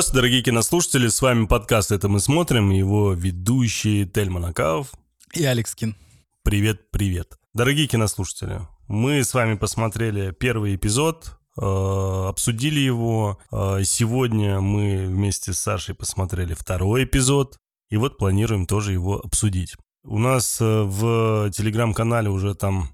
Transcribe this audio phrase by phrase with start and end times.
[0.00, 4.92] Здравствуйте, дорогие кинослушатели, с вами подкаст «Это мы смотрим», его ведущие Тельман Акаов
[5.34, 5.94] и Алекс Кин.
[6.42, 7.38] Привет, привет.
[7.52, 13.40] Дорогие кинослушатели, мы с вами посмотрели первый эпизод, э, обсудили его.
[13.52, 17.58] Э, сегодня мы вместе с Сашей посмотрели второй эпизод,
[17.90, 19.76] и вот планируем тоже его обсудить.
[20.02, 22.88] У нас э, в телеграм-канале уже там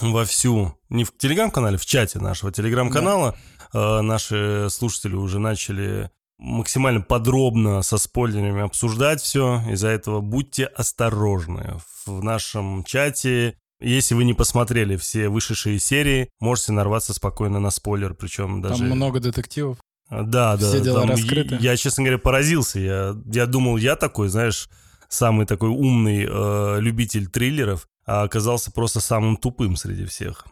[0.00, 3.38] вовсю, не в телеграм-канале, в чате нашего телеграм-канала,
[3.72, 4.00] да.
[4.00, 6.10] э, наши слушатели уже начали
[6.44, 9.62] максимально подробно со спойлерами обсуждать все.
[9.70, 11.78] Из-за этого будьте осторожны.
[12.06, 18.14] В нашем чате, если вы не посмотрели все вышедшие серии, можете нарваться спокойно на спойлер,
[18.14, 18.86] причем даже...
[18.86, 19.78] Там много детективов.
[20.10, 20.68] Да, да.
[20.68, 21.56] Все дела там раскрыты.
[21.60, 22.78] Я, честно говоря, поразился.
[22.78, 24.68] Я, я думал, я такой, знаешь,
[25.08, 30.46] самый такой умный э, любитель триллеров а оказался просто самым тупым среди всех.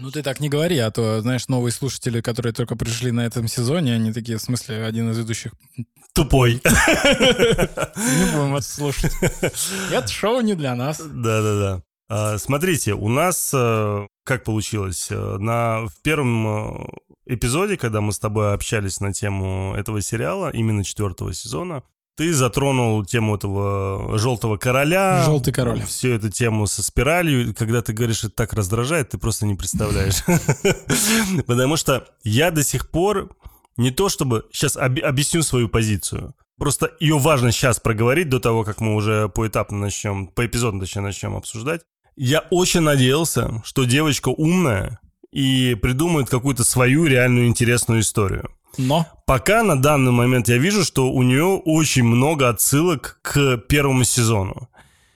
[0.00, 3.48] Ну ты так не говори, а то, знаешь, новые слушатели, которые только пришли на этом
[3.48, 5.52] сезоне, они такие, в смысле, один из ведущих...
[6.14, 6.54] Тупой.
[6.64, 9.12] Не будем это слушать.
[9.92, 10.98] Это шоу не для нас.
[10.98, 11.82] Да-да-да.
[12.08, 15.08] А, смотрите, у нас э, как получилось?
[15.10, 16.86] Э, на, в первом э,
[17.26, 21.82] эпизоде, когда мы с тобой общались на тему этого сериала, именно четвертого сезона,
[22.18, 25.22] ты затронул тему этого желтого короля.
[25.24, 25.80] Желтый король.
[25.82, 27.54] Всю эту тему со спиралью.
[27.56, 30.24] Когда ты говоришь, это так раздражает, ты просто не представляешь.
[31.46, 33.30] Потому что я до сих пор
[33.76, 34.46] не то чтобы...
[34.52, 36.34] Сейчас объясню свою позицию.
[36.58, 41.02] Просто ее важно сейчас проговорить до того, как мы уже поэтапно начнем, по эпизоду точнее
[41.02, 41.82] начнем обсуждать.
[42.16, 44.98] Я очень надеялся, что девочка умная
[45.30, 48.50] и придумает какую-то свою реальную интересную историю.
[48.76, 49.06] Но?
[49.26, 54.68] Пока на данный момент я вижу, что у нее очень много отсылок к первому сезону.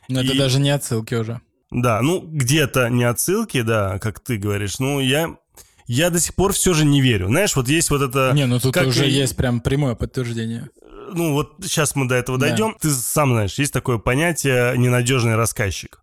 [0.09, 0.27] Но и...
[0.27, 1.41] это даже не отсылки уже.
[1.71, 4.79] Да, ну где-то не отсылки, да, как ты говоришь.
[4.79, 5.37] Ну я
[5.87, 7.29] я до сих пор все же не верю.
[7.29, 8.33] Знаешь, вот есть вот это...
[8.35, 9.11] Не, ну тут как уже и...
[9.11, 10.69] есть прям прямое подтверждение.
[11.15, 12.49] Ну вот сейчас мы до этого да.
[12.49, 12.77] дойдем.
[12.81, 16.02] Ты сам знаешь, есть такое понятие ненадежный рассказчик.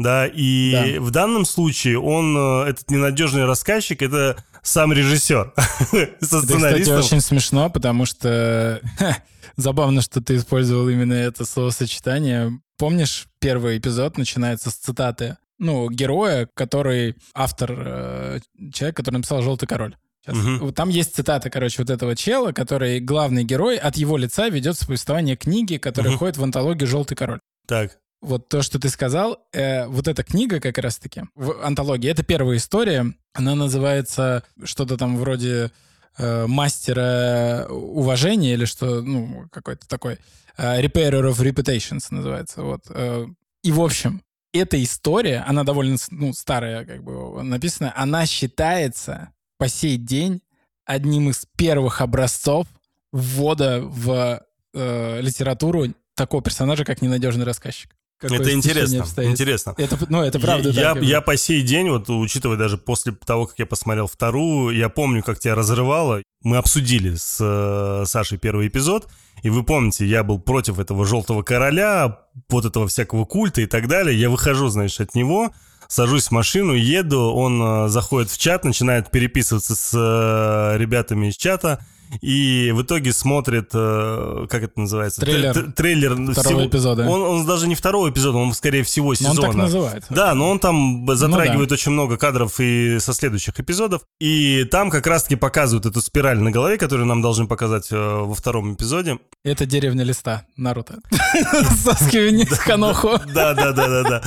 [0.00, 1.00] Да, и да.
[1.02, 5.52] в данном случае он, э, этот ненадежный рассказчик, это сам режиссер
[6.20, 8.80] со Это, кстати, очень смешно, потому что
[9.56, 12.50] забавно, что ты использовал именно это словосочетание.
[12.78, 18.40] Помнишь, первый эпизод начинается с цитаты ну, героя, который автор, э,
[18.72, 19.96] человек, который написал «Желтый король».
[20.24, 20.62] Сейчас.
[20.62, 20.72] Угу.
[20.72, 25.36] Там есть цитата, короче, вот этого чела, который главный герой, от его лица ведет повествование
[25.36, 26.16] книги, которая угу.
[26.16, 27.40] входит в антологию «Желтый король».
[27.66, 32.22] Так вот то, что ты сказал, э, вот эта книга как раз-таки в антологии, это
[32.22, 35.70] первая история, она называется что-то там вроде
[36.18, 40.18] э, мастера уважения или что, ну, какой-то такой
[40.56, 42.82] э, Repairer of Reputations называется, вот.
[42.90, 43.26] Э,
[43.62, 44.22] и, в общем,
[44.52, 50.42] эта история, она довольно ну, старая, как бы написана, она считается по сей день
[50.84, 52.66] одним из первых образцов
[53.12, 54.42] ввода в
[54.74, 57.94] э, литературу такого персонажа, как ненадежный рассказчик.
[58.20, 59.74] Какое это интересно, интересно.
[59.78, 60.68] Это, ну, это правда.
[60.68, 64.76] Я, так, я по сей день, вот учитывая даже после того, как я посмотрел вторую,
[64.76, 66.22] я помню, как тебя разрывало.
[66.42, 69.08] Мы обсудили с э, Сашей первый эпизод,
[69.42, 72.18] и вы помните, я был против этого желтого короля,
[72.50, 74.18] вот этого всякого культа и так далее.
[74.18, 75.52] Я выхожу, знаешь, от него,
[75.88, 81.38] сажусь в машину, еду, он э, заходит в чат, начинает переписываться с э, ребятами из
[81.38, 81.86] чата,
[82.20, 85.20] и в итоге смотрит, э, как это называется?
[85.20, 85.72] Трейлер.
[85.72, 87.06] Трейлер второго всего, эпизода.
[87.08, 89.34] Он, он даже не второго эпизода, он скорее всего сезона.
[89.34, 90.14] Но он так называется.
[90.14, 91.74] Да, но он там затрагивает ну, да.
[91.74, 94.02] очень много кадров и со следующих эпизодов.
[94.20, 98.34] И там как раз-таки показывают эту спираль на голове, которую нам должны показать э, во
[98.34, 99.18] втором эпизоде.
[99.44, 100.98] Это деревня листа Наруто.
[101.84, 103.20] Саски Ханоху.
[103.32, 104.22] Да, да, да, да, да.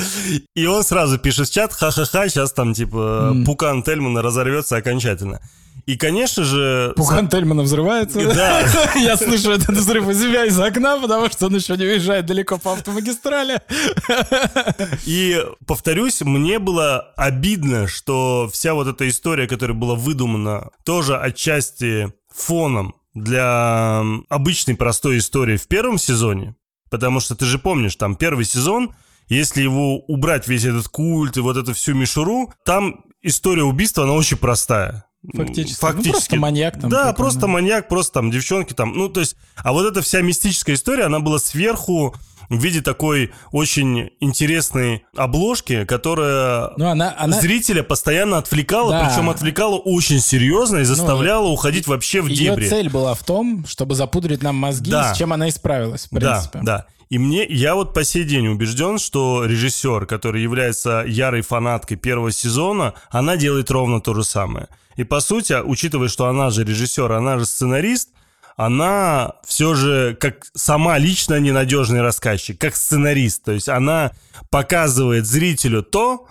[0.55, 5.41] И он сразу пишет в чат, ха-ха-ха, сейчас там типа Пукан Тельмана разорвется окончательно.
[5.85, 6.93] И, конечно же...
[6.95, 8.19] Пухан Тельмана взрывается.
[8.33, 8.65] Да.
[8.95, 12.57] Я слышу этот взрыв у себя из окна, потому что он еще не уезжает далеко
[12.57, 13.61] по автомагистрали.
[15.05, 22.13] И, повторюсь, мне было обидно, что вся вот эта история, которая была выдумана, тоже отчасти
[22.33, 26.55] фоном для обычной простой истории в первом сезоне.
[26.89, 28.95] Потому что ты же помнишь, там первый сезон,
[29.27, 34.13] если его убрать весь этот культ и вот эту всю мишуру, там история убийства, она
[34.13, 35.05] очень простая.
[35.31, 35.79] Фактически.
[35.79, 36.07] Фактически.
[36.07, 36.89] Ну, просто маньяк там.
[36.89, 37.47] Да, просто да.
[37.47, 38.93] маньяк, просто там девчонки там.
[38.95, 42.13] Ну, то есть, а вот эта вся мистическая история, она была сверху
[42.49, 47.39] в виде такой очень интересной обложки, которая ну, она, она...
[47.39, 49.09] зрителя постоянно отвлекала, да.
[49.09, 52.63] причем отвлекала очень серьезно и заставляла ну, уходить вообще в ее дебри.
[52.63, 55.13] Ее цель была в том, чтобы запудрить нам мозги, да.
[55.13, 56.59] с чем она и справилась, в принципе.
[56.59, 56.85] Да, да.
[57.09, 62.31] И мне, я вот по сей день убежден, что режиссер, который является ярой фанаткой первого
[62.31, 64.67] сезона, она делает ровно то же самое.
[64.95, 68.09] И по сути, учитывая, что она же режиссер, она же сценарист,
[68.55, 73.43] она все же как сама лично ненадежный рассказчик, как сценарист.
[73.43, 74.11] То есть она
[74.49, 76.27] показывает зрителю то,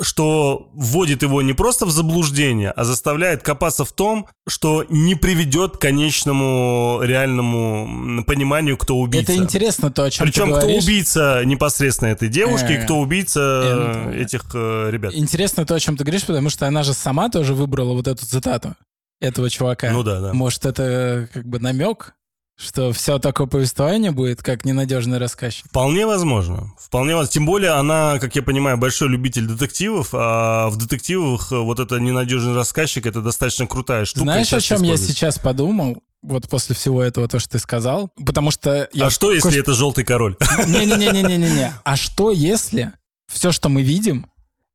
[0.00, 5.76] что вводит его не просто в заблуждение, а заставляет копаться в том, что не приведет
[5.76, 9.32] к конечному реальному пониманию, кто убийца.
[9.32, 10.84] Это интересно то, о чем Причем ты кто говоришь.
[10.84, 15.14] убийца непосредственно этой девушки, и Э, кто убийца э, этих э, ребят.
[15.14, 18.26] Интересно то, о чем ты говоришь, потому что она же сама тоже выбрала вот эту
[18.26, 18.74] цитату
[19.20, 19.90] этого чувака.
[19.90, 20.32] Ну да, да.
[20.32, 22.14] Может, это как бы намек,
[22.56, 25.66] что все такое повествование будет как ненадежный рассказчик?
[25.66, 26.72] Вполне возможно.
[26.78, 27.32] Вполне возможно.
[27.32, 31.96] Тем более она, как я понимаю, большой любитель детективов, а в детективах э, вот это
[31.98, 34.24] ненадежный рассказчик это достаточно крутая штука.
[34.24, 36.02] Знаешь, о чем я сейчас подумал?
[36.22, 38.10] Вот после всего этого, то, что ты сказал.
[38.24, 38.88] Потому что...
[38.92, 40.36] я А что, если кое- это желтый король?
[40.66, 41.74] Не-не-не-не-не-не.
[41.84, 42.92] А что, если
[43.30, 44.26] все, что мы видим,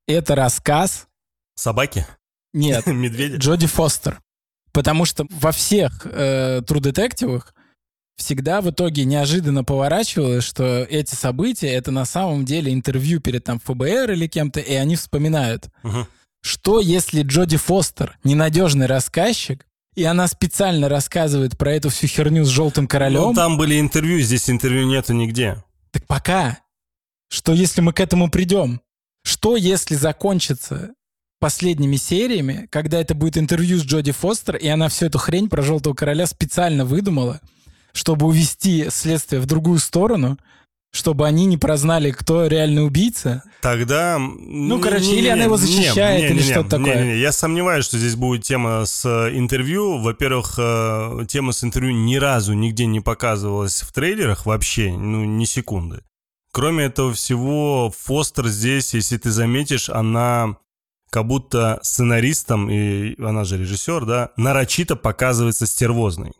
[0.07, 1.07] это рассказ...
[1.55, 2.05] Собаки?
[2.53, 3.37] Нет, Медведи?
[3.37, 4.19] Джоди Фостер.
[4.71, 7.53] Потому что во всех э, True детективах
[8.21, 13.59] всегда в итоге неожиданно поворачивалось, что эти события— это на самом деле интервью перед там
[13.59, 15.67] ФБР или кем-то, и они вспоминают.
[15.83, 16.07] Мгм.
[16.41, 19.65] Что если Джоди Фостер ненадежный рассказчик,
[19.95, 23.21] и она специально рассказывает про эту всю херню с желтым королем?
[23.21, 25.63] Ну, там были интервью, здесь интервью нету нигде.
[25.91, 26.59] Так пока.
[27.29, 28.81] Что если мы к этому придем?
[29.23, 30.91] Что если закончится
[31.39, 35.61] последними сериями, когда это будет интервью с Джоди Фостер, и она всю эту хрень про
[35.61, 37.41] Желтого Короля специально выдумала,
[37.93, 40.37] чтобы увести следствие в другую сторону,
[40.93, 43.43] чтобы они не прознали, кто реальный убийца?
[43.61, 44.17] Тогда...
[44.19, 47.15] Ну, короче, или она его защищает, или что-то такое.
[47.15, 49.99] Я сомневаюсь, что здесь будет тема с э, интервью.
[49.99, 55.45] Во-первых, э, тема с интервью ни разу нигде не показывалась в трейлерах вообще, ну, ни
[55.45, 56.01] секунды.
[56.51, 60.57] Кроме этого всего, Фостер здесь, если ты заметишь, она
[61.09, 66.33] как будто сценаристом, и она же режиссер, да, нарочито показывается стервозной.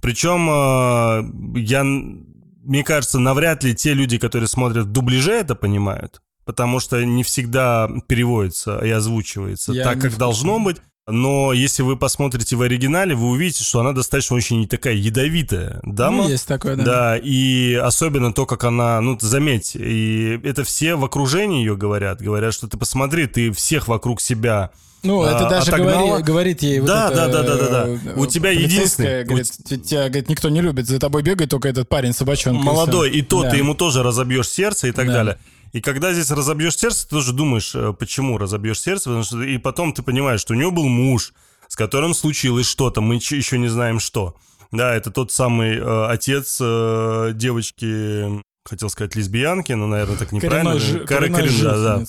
[0.00, 6.22] Причем э, я, мне кажется, навряд ли те люди, которые смотрят в дубляже, это понимают,
[6.44, 10.78] потому что не всегда переводится и озвучивается Я так, как должно быть.
[11.08, 16.24] Но если вы посмотрите в оригинале, вы увидите, что она достаточно очень такая ядовитая дама.
[16.24, 16.84] Ну, есть такое, да.
[16.84, 22.20] Да, и особенно то, как она, ну, заметь, и это все в окружении ее говорят,
[22.22, 24.70] говорят, что ты посмотри, ты всех вокруг себя
[25.02, 26.18] Ну, это а, даже отогнала.
[26.18, 27.88] говори- говорит ей вот Да, эта, да, да, да, да, да.
[27.88, 31.68] э, У тебя единственный- Говорит, «Т- тебя, говорит, никто не любит, за тобой бегает только
[31.68, 32.62] этот парень собачонка.
[32.62, 33.50] молодой, и то Да.
[33.50, 35.12] ты ему тоже разобьешь сердце и так Да.
[35.14, 35.38] далее.
[35.72, 39.56] И когда здесь разобьешь сердце, ты тоже думаешь, э, почему разобьешь сердце, потому что и
[39.58, 41.32] потом ты понимаешь, что у него был муж,
[41.68, 44.34] с которым случилось что-то, мы еще не знаем что.
[44.72, 50.72] Да, это тот самый э, отец э, девочки, хотел сказать лесбиянки, но, наверное, так неправильно.
[50.78, 52.04] Коренной коренной корен- да, да.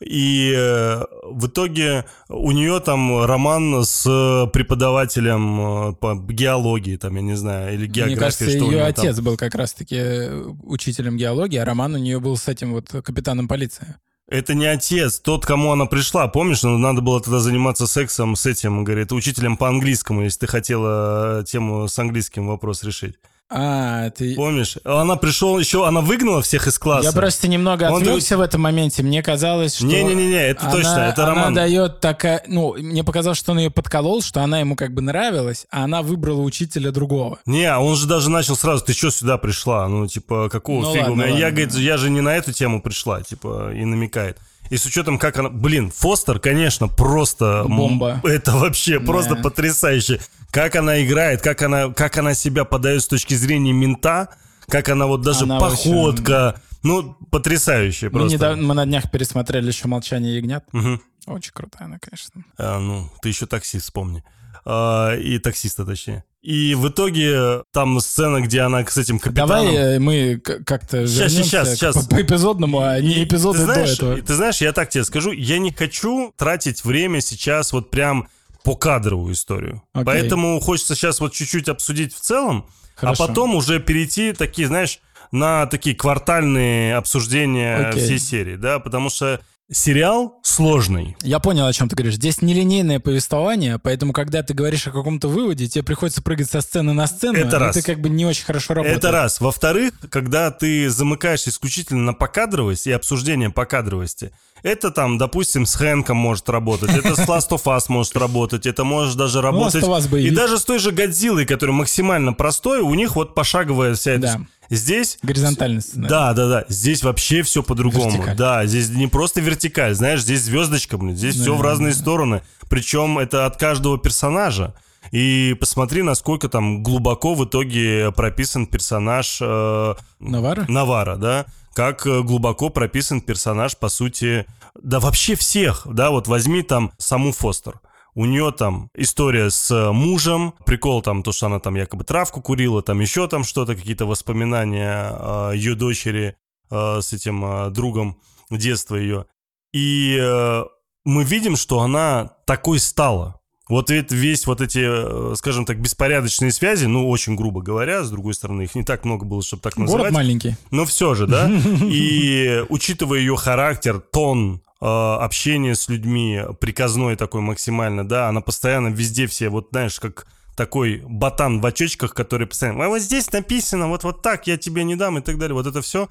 [0.00, 7.22] И э, в итоге у нее там роман с преподавателем э, по геологии, там, я
[7.22, 9.04] не знаю, или географии, Мне кажется, что у ее него там.
[9.04, 12.88] отец был как раз-таки э, учителем геологии, а роман у нее был с этим вот
[12.88, 13.96] капитаном полиции.
[14.26, 16.28] Это не отец, тот, кому она пришла.
[16.28, 20.46] Помнишь, ну, надо было тогда заниматься сексом с этим, говорит, учителем по английскому, если ты
[20.46, 23.16] хотела э, тему с английским вопрос решить.
[23.52, 24.36] А, ты...
[24.36, 24.76] Помнишь?
[24.84, 27.08] Она пришел еще, она выгнала всех из класса.
[27.08, 29.02] Я просто немного Он отвлекся в этом моменте.
[29.02, 29.86] Мне казалось, что...
[29.86, 31.54] Не-не-не, это она- точно, это она роман.
[31.54, 32.44] дает такая...
[32.46, 36.02] Ну, мне показалось, что он ее подколол, что она ему как бы нравилась, а она
[36.02, 37.40] выбрала учителя другого.
[37.44, 39.88] Не, а он же даже начал сразу, ты что сюда пришла?
[39.88, 41.08] Ну, типа, какого Ну фига?
[41.08, 41.50] ладно, я, ладно.
[41.50, 44.38] говорит, я же не на эту тему пришла, типа, и намекает.
[44.70, 45.48] И с учетом, как она...
[45.48, 47.64] Блин, Фостер, конечно, просто...
[47.66, 48.20] Бомба.
[48.22, 49.42] Это вообще просто Да.
[49.42, 50.20] потрясающе.
[50.50, 54.28] Как она играет, как она, как она себя подает с точки зрения мента,
[54.66, 56.60] как она вот даже Она походка...
[56.82, 58.34] Ну, потрясающе Мы, просто.
[58.34, 60.64] недавно, мы на днях пересмотрели еще «Молчание ягнят».
[60.72, 61.02] Мгм.
[61.26, 62.42] Очень крутая она, конечно.
[62.56, 64.24] А, ну, ты еще таксист вспомни.
[64.64, 66.24] А, и таксиста, точнее.
[66.40, 69.66] И в итоге там сцена, где она с этим капитаном...
[69.66, 72.06] Давай э, мы как-то щас, к- щас.
[72.06, 74.26] по, по эпизодному, а не эпизоды ты знаешь, до этого.
[74.26, 78.28] Ты знаешь, я так тебе скажу, я не хочу тратить время сейчас вот прям
[78.64, 79.82] по кадровую историю.
[79.92, 80.04] Окей.
[80.04, 83.24] Поэтому хочется сейчас вот чуть-чуть обсудить в целом, Хорошо.
[83.24, 85.00] а потом уже перейти такие, знаешь,
[85.32, 88.02] на такие квартальные обсуждения Окей.
[88.02, 89.40] всей серии, да, потому что
[89.72, 91.16] сериал сложный.
[91.22, 92.16] Я понял, о чем ты говоришь.
[92.16, 96.92] Здесь нелинейное повествование, поэтому, когда ты говоришь о каком-то выводе, тебе приходится прыгать со сцены
[96.92, 97.76] на сцену, Это и раз.
[97.76, 98.98] ты как бы не очень хорошо работаешь.
[98.98, 99.40] Это раз.
[99.40, 106.16] Во-вторых, когда ты замыкаешься исключительно на покадровость и обсуждение покадровости, это там, допустим, с Хэнком
[106.16, 109.82] может работать, это с Last of Us может работать, это может даже работать...
[109.82, 113.94] of Us и даже с той же Годзиллой, который максимально простой, у них вот пошаговая
[113.94, 114.46] вся эта...
[114.70, 114.76] Да.
[114.76, 115.18] Здесь...
[115.22, 116.08] Горизонтальный сценарий.
[116.08, 116.64] Да, да, да.
[116.68, 118.10] Здесь вообще все по-другому.
[118.10, 118.36] Вертикаль.
[118.36, 122.42] Да, здесь не просто вертикаль, знаешь, здесь звездочка, блин, здесь все в разные стороны.
[122.68, 124.74] Причем это от каждого персонажа.
[125.10, 129.38] И посмотри, насколько там глубоко в итоге прописан персонаж...
[129.42, 130.66] Э, Навара?
[130.68, 131.46] Навара, да.
[131.74, 134.46] Как э, глубоко прописан персонаж, по сути...
[134.80, 137.80] Да вообще всех, да, вот возьми там саму Фостер.
[138.14, 142.82] У нее там история с мужем, прикол там, то, что она там якобы травку курила,
[142.82, 146.36] там еще там что-то, какие-то воспоминания э, ее дочери
[146.70, 149.26] э, с этим э, другом детства ее.
[149.72, 150.64] И э,
[151.04, 153.40] мы видим, что она такой стала.
[153.68, 158.34] Вот весь вот эти, э, скажем так, беспорядочные связи, ну, очень грубо говоря, с другой
[158.34, 160.00] стороны, их не так много было, чтобы так называть.
[160.00, 160.56] Город маленький.
[160.72, 161.48] Но все же, да.
[161.82, 168.88] И учитывая ее характер, тон, э, общение с людьми, приказной такой максимально, да, она постоянно
[168.88, 173.88] везде все, вот знаешь, как такой ботан в очечках, который постоянно, а вот здесь написано,
[173.88, 176.08] вот, вот так, я тебе не дам и так далее, вот это все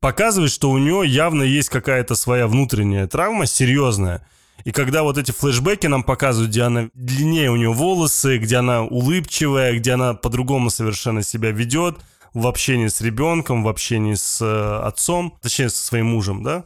[0.00, 4.26] показывает, что у нее явно есть какая-то своя внутренняя травма серьезная.
[4.64, 8.82] И когда вот эти флешбеки нам показывают, где она длиннее у нее волосы, где она
[8.82, 11.98] улыбчивая, где она по-другому совершенно себя ведет
[12.34, 16.64] в общении с ребенком, в общении с э, отцом, точнее, со своим мужем, да?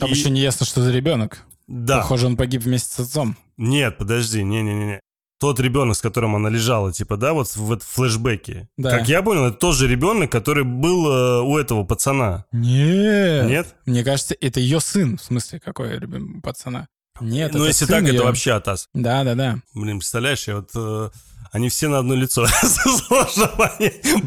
[0.00, 0.14] Там и...
[0.14, 1.44] еще не ясно, что за ребенок.
[1.68, 1.98] Да.
[1.98, 3.36] Похоже, он погиб вместе с отцом.
[3.56, 5.00] Нет, подожди, не-не-не.
[5.38, 8.68] Тот ребенок, с которым она лежала, типа, да, вот в, флешбеке.
[8.76, 8.90] Да.
[8.90, 12.44] Как я понял, это тот же ребенок, который был э, у этого пацана.
[12.52, 13.48] Нет.
[13.48, 13.74] Нет?
[13.86, 15.16] Мне кажется, это ее сын.
[15.16, 15.98] В смысле, какой
[16.42, 16.88] пацана?
[17.20, 18.16] Нет, Ну, если так, ее.
[18.16, 18.88] это вообще Атас.
[18.94, 19.58] Да, да, да.
[19.74, 20.70] Блин, представляешь, я вот...
[20.74, 21.10] Э,
[21.50, 22.46] они все на одно лицо.
[23.08, 23.50] Сложно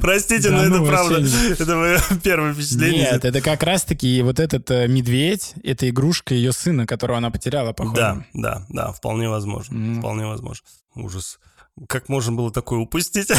[0.01, 1.21] Простите, да, но ну, это правда.
[1.21, 1.51] Не...
[1.53, 3.11] Это мое первое впечатление.
[3.11, 7.73] Нет, это как раз-таки вот этот э, медведь, это игрушка ее сына, которого она потеряла,
[7.73, 7.95] походу.
[7.95, 9.75] Да, да, да, вполне возможно.
[9.75, 9.99] Mm.
[9.99, 10.65] Вполне возможно.
[10.95, 11.39] Ужас.
[11.87, 13.29] Как можно было такое упустить?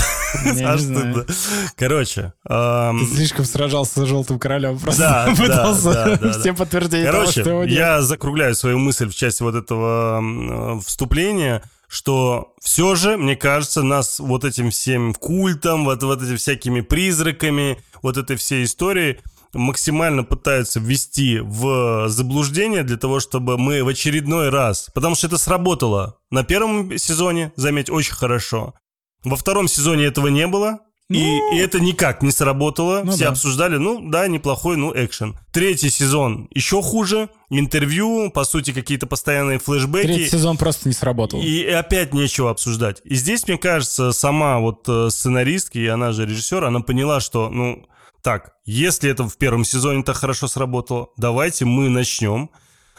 [0.44, 1.24] Я не
[1.76, 2.32] Короче.
[2.48, 2.98] Эм...
[2.98, 4.76] Ты слишком сражался с желтым королем.
[4.80, 9.14] Просто да, пытался да, да, все подтверждения Короче, того, что я закругляю свою мысль в
[9.14, 15.84] части вот этого э, вступления, что все же, мне кажется, нас вот этим всем культом,
[15.84, 19.18] вот, вот этими всякими призраками, вот этой всей историей
[19.52, 24.90] максимально пытаются ввести в заблуждение для того, чтобы мы в очередной раз...
[24.94, 28.74] Потому что это сработало на первом сезоне, заметь, очень хорошо.
[29.22, 30.80] Во втором сезоне этого не было,
[31.10, 33.02] и, ну, и это никак не сработало.
[33.04, 33.30] Ну, Все да.
[33.30, 35.36] обсуждали, ну да, неплохой, ну, экшен.
[35.52, 37.28] Третий сезон еще хуже.
[37.50, 40.06] Интервью, по сути, какие-то постоянные флешбеки.
[40.06, 41.42] Третий сезон просто не сработал.
[41.42, 43.02] И, опять нечего обсуждать.
[43.04, 47.50] И здесь, мне кажется, сама вот э, сценаристка, и она же режиссер, она поняла, что,
[47.50, 47.86] ну,
[48.22, 52.48] так, если это в первом сезоне так хорошо сработало, давайте мы начнем,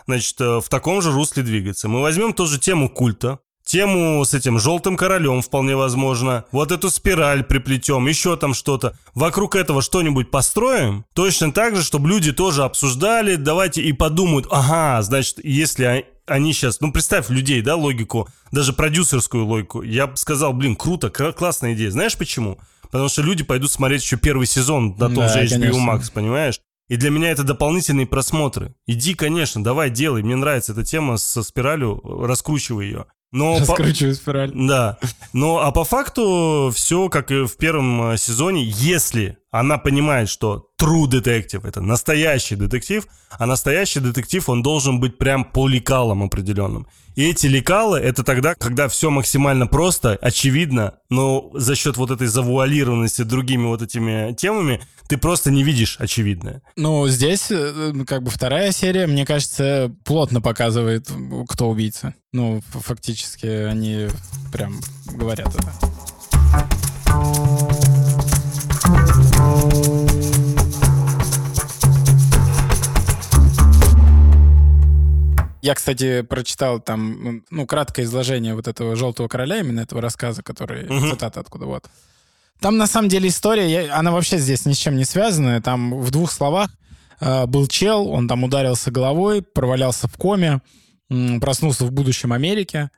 [0.05, 1.87] значит, э, в таком же русле двигаться.
[1.87, 7.43] Мы возьмем тоже тему культа, тему с этим желтым королем вполне возможно, вот эту спираль
[7.43, 8.97] приплетем, еще там что-то.
[9.13, 15.01] Вокруг этого что-нибудь построим, точно так же, чтобы люди тоже обсуждали, давайте и подумают, ага,
[15.01, 20.53] значит, если они сейчас, ну представь людей, да, логику, даже продюсерскую логику, я бы сказал,
[20.53, 21.91] блин, круто, классная идея.
[21.91, 22.59] Знаешь почему?
[22.83, 25.91] Потому что люди пойдут смотреть еще первый сезон на том да, же HBO конечно.
[25.91, 26.61] Max, понимаешь?
[26.87, 28.75] И для меня это дополнительные просмотры.
[28.85, 30.21] Иди, конечно, давай, делай.
[30.21, 33.05] Мне нравится эта тема со спиралью, раскручивай ее.
[33.31, 34.21] Но Раскручиваю по...
[34.21, 34.51] спираль.
[34.53, 34.97] Да.
[35.33, 40.69] Но а по факту все как и в первом э, сезоне, если она понимает, что
[40.79, 46.87] true детектив это настоящий детектив, а настоящий детектив, он должен быть прям по лекалам определенным.
[47.15, 52.27] И эти лекалы это тогда, когда все максимально просто, очевидно, но за счет вот этой
[52.27, 56.61] завуалированности другими вот этими темами ты просто не видишь очевидное.
[56.75, 61.09] Ну, здесь э, как бы вторая серия, мне кажется, плотно показывает,
[61.47, 62.13] кто убийца.
[62.33, 64.07] Ну, фактически они
[64.51, 64.79] прям
[65.13, 65.71] говорят это.
[75.61, 80.85] Я, кстати, прочитал там, ну, краткое изложение вот этого «Желтого короля», именно этого рассказа, который,
[80.85, 81.09] угу.
[81.09, 81.89] цитата откуда вот.
[82.59, 85.61] Там, на самом деле, история, я, она вообще здесь ни с чем не связана.
[85.61, 86.69] Там в двух словах
[87.19, 90.61] э, был чел, он там ударился головой, провалялся в коме,
[91.09, 92.89] э, проснулся в будущем Америке.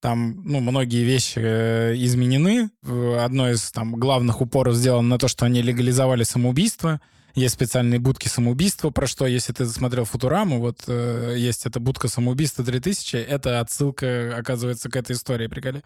[0.00, 2.70] Там, ну, многие вещи э, изменены.
[3.18, 7.00] Одно из там главных упоров сделано на то, что они легализовали самоубийство.
[7.36, 12.08] Есть специальные будки самоубийства, про что, если ты смотрел Футураму, вот э, есть эта будка
[12.08, 15.82] самоубийства 3000, это отсылка, оказывается, к этой истории, приколи.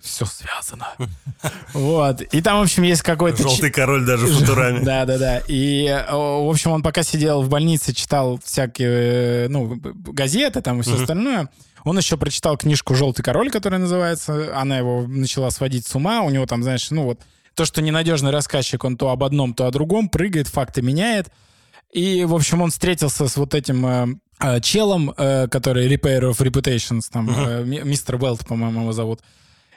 [0.00, 0.88] Все связано.
[1.72, 2.20] Вот.
[2.20, 3.42] И там, в общем, есть какой-то...
[3.42, 4.80] Желтый король даже в Футураме.
[4.80, 5.42] Да, да, да.
[5.48, 11.00] И, в общем, он пока сидел в больнице, читал всякие, ну, газеты там и все
[11.00, 11.48] остальное.
[11.84, 14.56] Он еще прочитал книжку «Желтый король», которая называется.
[14.56, 16.22] Она его начала сводить с ума.
[16.22, 17.20] У него там, знаешь, ну вот
[17.54, 21.28] то, что ненадежный рассказчик, он то об одном, то о другом, прыгает, факты меняет.
[21.92, 24.06] И, в общем, он встретился с вот этим э,
[24.40, 29.20] э, челом, э, который Repair of Reputations, там, э, мистер Уэлт, по-моему, его зовут.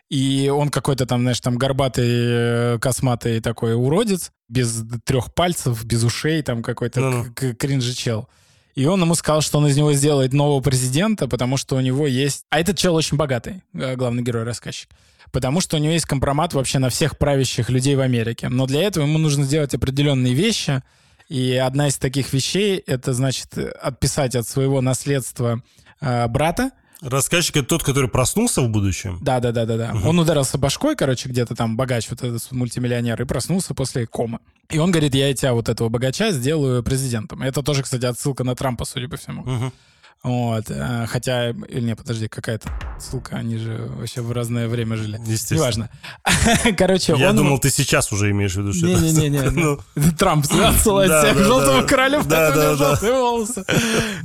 [0.10, 6.04] И он какой-то там, знаешь, там горбатый, э, косматый такой уродец, без трех пальцев, без
[6.04, 8.28] ушей, там какой-то к- кринжи-чел.
[8.74, 12.08] И он ему сказал, что он из него сделает нового президента, потому что у него
[12.08, 12.46] есть...
[12.50, 14.90] А этот чел очень богатый, э, главный герой-рассказчик.
[15.32, 18.50] Потому что у него есть компромат вообще на всех правящих людей в Америке.
[18.50, 20.82] Но для этого ему нужно сделать определенные вещи.
[21.28, 25.62] И одна из таких вещей— это, значит, отписать от своего наследства
[26.02, 26.72] э, брата,
[27.02, 29.20] Рассказчик это тот, который проснулся в будущем.
[29.22, 29.94] да, да, да, да, да.
[30.06, 34.40] Он ударился башкой, короче, где-то там богач, вот этот мультимиллионер, и проснулся после комы.
[34.70, 37.42] И он говорит, я тебя вот этого богача сделаю президентом.
[37.42, 39.44] Это тоже, кстати, отсылка на Трампа, судя по всему.
[39.44, 39.74] Мгм.
[40.22, 40.66] Вот.
[40.70, 45.18] э, Хотя, или не, подожди, какая-то ссылка, они же вообще в разное время жили.
[45.26, 45.90] Естественно.
[46.26, 46.76] Неважно.
[46.78, 47.38] Короче, Я он...
[47.38, 49.80] думал, ты сейчас уже имеешь в виду, что это- Не-не-не, Ну,
[50.18, 51.88] Трамп отсылает Да, всех да, желтого да.
[51.88, 52.76] короля, Да, да, да.
[52.76, 53.64] желтые волосы.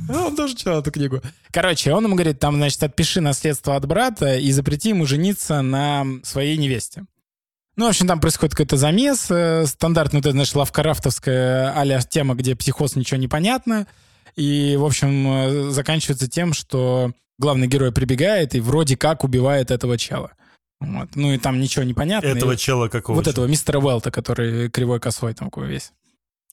[0.09, 1.21] Ну, Он тоже читал эту книгу.
[1.51, 6.05] Короче, он ему говорит, там, значит, отпиши наследство от брата и запрети ему жениться на
[6.23, 7.05] своей невесте.
[7.77, 12.35] Ну, в общем, там происходит какой-то замес, э, стандартная, вот эта, знаешь, лавкрафтовская а тема,
[12.35, 13.87] где психоз, ничего не понятно.
[14.35, 19.97] И, в общем, э, заканчивается тем, что главный герой прибегает и вроде как убивает этого
[19.97, 20.31] чела.
[20.81, 21.09] Вот.
[21.15, 22.27] Ну и там ничего не понятно.
[22.27, 23.15] Этого И чела какого?
[23.15, 23.31] вот чела?
[23.33, 25.91] этого мистера Уэлта, который кривой косой там такой весь.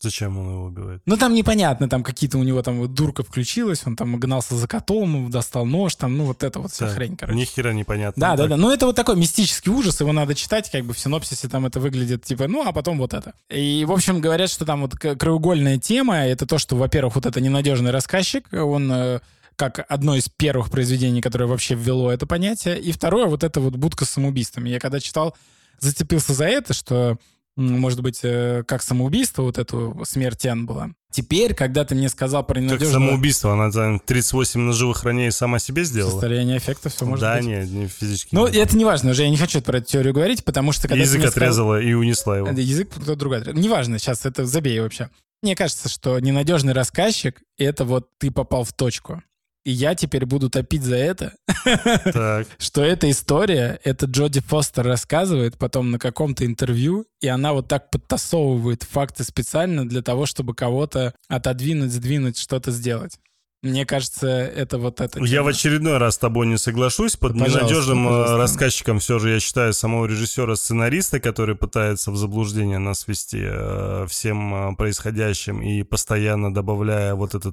[0.02, 1.00] Зачем он его убивает?
[1.06, 4.66] Ну, там непонятно, там какие-то у него там вот дурка включилась, он там гнался за
[4.66, 7.38] котом, достал нож, там, ну, вот это вот вся Так, хрень, короче.
[7.38, 8.20] Ни хера непонятно.
[8.20, 8.56] Да, да, да.
[8.56, 11.78] Ну, это вот такой мистический ужас, его надо читать, как бы в синопсисе там это
[11.78, 13.34] выглядит, типа, ну, а потом вот это.
[13.48, 17.40] И, в общем, говорят, что там вот краеугольная тема, это то, что, во-первых, вот это
[17.40, 19.20] ненадежный рассказчик, он э,
[19.54, 22.80] как одно из первых произведений, которое вообще ввело это понятие.
[22.80, 24.68] И второе, вот это вот будка с самоубийствами.
[24.68, 25.36] Я когда читал,
[25.78, 27.18] зацепился за это, что,
[27.56, 30.90] может быть, э, как самоубийство, вот эту смерть Н была.
[31.10, 35.58] Теперь, когда ты мне сказал про Как ненадежного самоубийство, она там 38 ножевых ранений сама
[35.58, 36.12] себе сделала?
[36.12, 37.44] состояние эффекта, все может да, быть.
[37.46, 38.34] нет, не физически.
[38.34, 40.88] Ну, не это не важно, уже я не хочу про эту теорию говорить, потому что
[40.88, 42.48] когда Язык мне сказал- отрезала и унесла его.
[42.48, 43.38] Язык кто другой.
[43.40, 43.60] отрезал.
[43.60, 45.10] Неважно, сейчас это забей вообще.
[45.42, 49.22] Мне кажется, что ненадежный рассказчик— это вот ты попал в точку.
[49.64, 51.34] И я теперь буду топить за это,
[52.58, 57.90] что эта история, это Джоди Фостер рассказывает потом на каком-то интервью, и она вот так
[57.90, 63.18] подтасовывает факты специально для того, чтобы кого-то отодвинуть, сдвинуть, что-то сделать.
[63.62, 65.20] Мне кажется, это вот это.
[65.20, 65.44] Я тема.
[65.44, 67.16] в очередной раз с тобой не соглашусь.
[67.16, 68.36] Под Пожалуйста, ненадежным э, пожалуйста.
[68.36, 74.72] рассказчиком все же я считаю самого режиссера-сценариста, который пытается в заблуждение нас ввести э, всем
[74.72, 77.52] э, происходящим и постоянно добавляя вот эту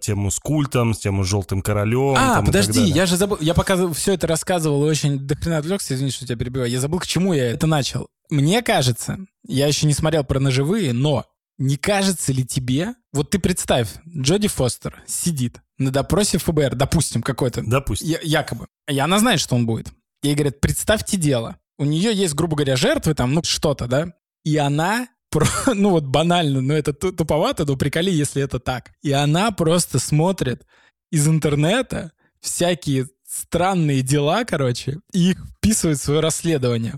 [0.00, 2.14] тему с культом, с тему с желтым королем.
[2.16, 5.94] А, там, подожди, я же забыл, я пока все это рассказывал и очень дохрена отвлекся,
[5.94, 6.70] извини, что тебя перебиваю.
[6.70, 8.08] Я забыл, к чему я это начал.
[8.30, 11.26] Мне кажется, я еще не смотрел про ножевые, но
[11.58, 17.62] не кажется ли тебе, вот ты представь, Джоди Фостер сидит на допросе ФБР, допустим, какой-то,
[17.64, 18.08] Допустим.
[18.08, 19.88] я- якобы, и она знает, что он будет.
[20.22, 21.56] Ей говорят, представьте дело.
[21.78, 24.12] У нее есть, грубо говоря, жертвы, там, ну, что-то, да?
[24.44, 28.92] И она, про- ну, вот банально, ну, это ту- туповато, но приколи, если это так.
[29.02, 30.64] И она просто смотрит
[31.10, 36.94] из интернета всякие странные дела, короче, и их вписывает в свое расследование.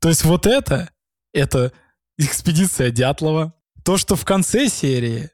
[0.00, 0.90] То есть вот это,
[1.32, 1.72] это
[2.18, 3.52] экспедиция Дятлова.
[3.84, 5.30] То, что в конце серии,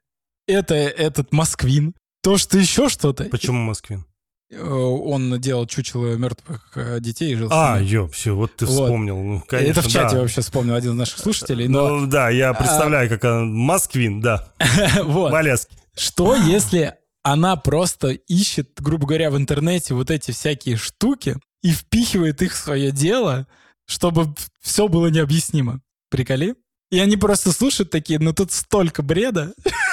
[0.46, 1.94] это этот Москвин.
[2.22, 3.24] То, что еще что-то.
[3.24, 4.04] Почему Москвин?
[4.50, 8.84] Э, Он делал чучело мертвых э, детей и жил А, ё, все, вот ты Вот.
[8.84, 9.16] вспомнил.
[9.22, 10.20] Ну, конечно, Это в чате да.
[10.22, 11.68] вообще вспомнил один из наших слушателей.
[11.68, 13.54] Но Ну, да, я представляю, как он...
[13.54, 14.48] Москвин, да.
[15.02, 15.32] вот.
[15.32, 15.76] Малески.
[15.96, 22.42] Что, если она просто ищет, грубо говоря, в интернете вот эти всякие штуки и впихивает
[22.42, 23.46] их в свое дело,
[23.86, 25.80] чтобы все было необъяснимо?
[26.10, 26.54] Приколи?
[26.90, 29.52] И они просто слушают такие, ну тут столько бреда,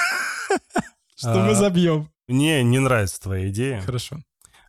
[1.16, 1.54] что мы А.
[1.54, 2.10] забьем.
[2.28, 3.80] Мне не нравится твоя идея.
[3.82, 4.18] Хорошо.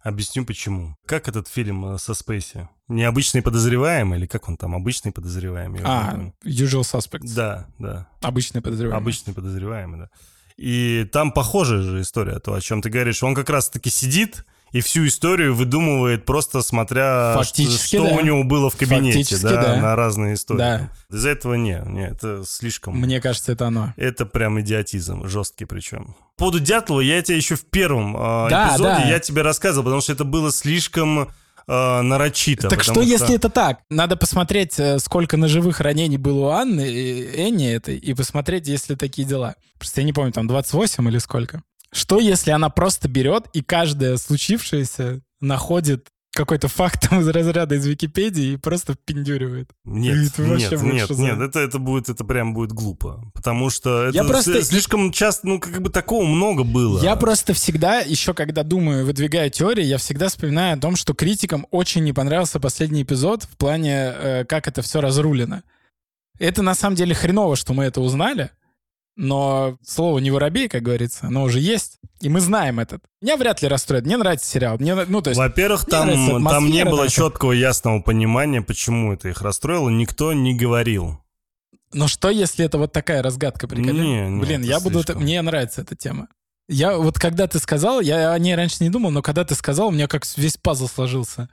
[0.02, 0.96] Объясню почему.
[1.06, 2.68] Как этот фильм э, со Спейси?
[2.90, 4.76] Необычный подозреваемый или как он там?
[4.76, 5.80] Обычный подозреваемый?
[5.86, 7.34] А, usual suspects.
[7.34, 8.08] Да, да.
[8.22, 9.02] Обычный подозреваемый.
[9.02, 10.10] Обычный подозреваемый, да.
[10.58, 13.24] И там похожая же история, то, о чем ты говоришь.
[13.24, 18.16] Он как раз-таки сидит и всю историю выдумывает просто смотря, Фактически, что да.
[18.16, 19.76] у него было в кабинете, Фактически, да, да.
[19.78, 20.58] на разные истории.
[20.58, 20.90] Да.
[21.12, 23.00] Из-за этого не, не, это слишком...
[23.00, 23.94] Мне кажется, это оно.
[23.98, 26.16] Это прям идиотизм, жесткий причем.
[26.36, 29.08] По поводу Дятлова я тебе еще в первом э, Да, эпизоде да.
[29.08, 31.30] я тебе рассказывал, потому что это было слишком
[31.68, 32.68] э, нарочито.
[32.68, 33.82] Так что, потому если это так?
[33.92, 38.90] Надо посмотреть, э, сколько ножевых ранений было у Анны, и Энни этой, и посмотреть, есть
[38.90, 39.54] ли такие дела.
[39.78, 41.62] Просто я не помню, там 28 или сколько.
[41.94, 48.54] Что, если она просто берет и каждое случившееся находит какой-то факт из разряда из Википедии
[48.54, 49.70] и просто пиндюривает.
[49.86, 51.22] Нет, нет, нет, шиза.
[51.22, 53.32] нет, это, это будет, это прям будет глупо.
[53.36, 57.02] Потому что это Я просто- слишком часто, ну, как бы такого много было.
[57.04, 61.68] Я просто всегда, еще когда думаю, выдвигаю теории, я всегда вспоминаю о том, что критикам
[61.70, 65.62] очень не понравился последний эпизод в плане, э, как это все разрулено.
[66.40, 68.50] Это на самом деле хреново, что мы это узнали,
[69.16, 73.04] но слово не воробей, как говорится, оно уже есть, и мы знаем этот.
[73.22, 74.06] Меня вряд ли расстроит.
[74.06, 74.78] Мне нравится сериал.
[74.80, 77.30] Мне, ну, то есть, Во-первых, там, нравится там не было всё.
[77.30, 79.90] четкого ясного понимания, почему это их расстроило.
[79.90, 81.20] Никто не говорил.
[81.94, 83.92] но что, если это вот такая разгадка, приколи?
[83.92, 85.04] Не, не, Блин, я буду...
[85.04, 85.22] слишком.
[85.24, 86.28] Мне нравится эта тема.
[86.70, 89.90] Я вот когда ты сказал, я о ней раньше не думал, но когда ты сказал,
[89.90, 91.50] у меня как весь пазл сложился.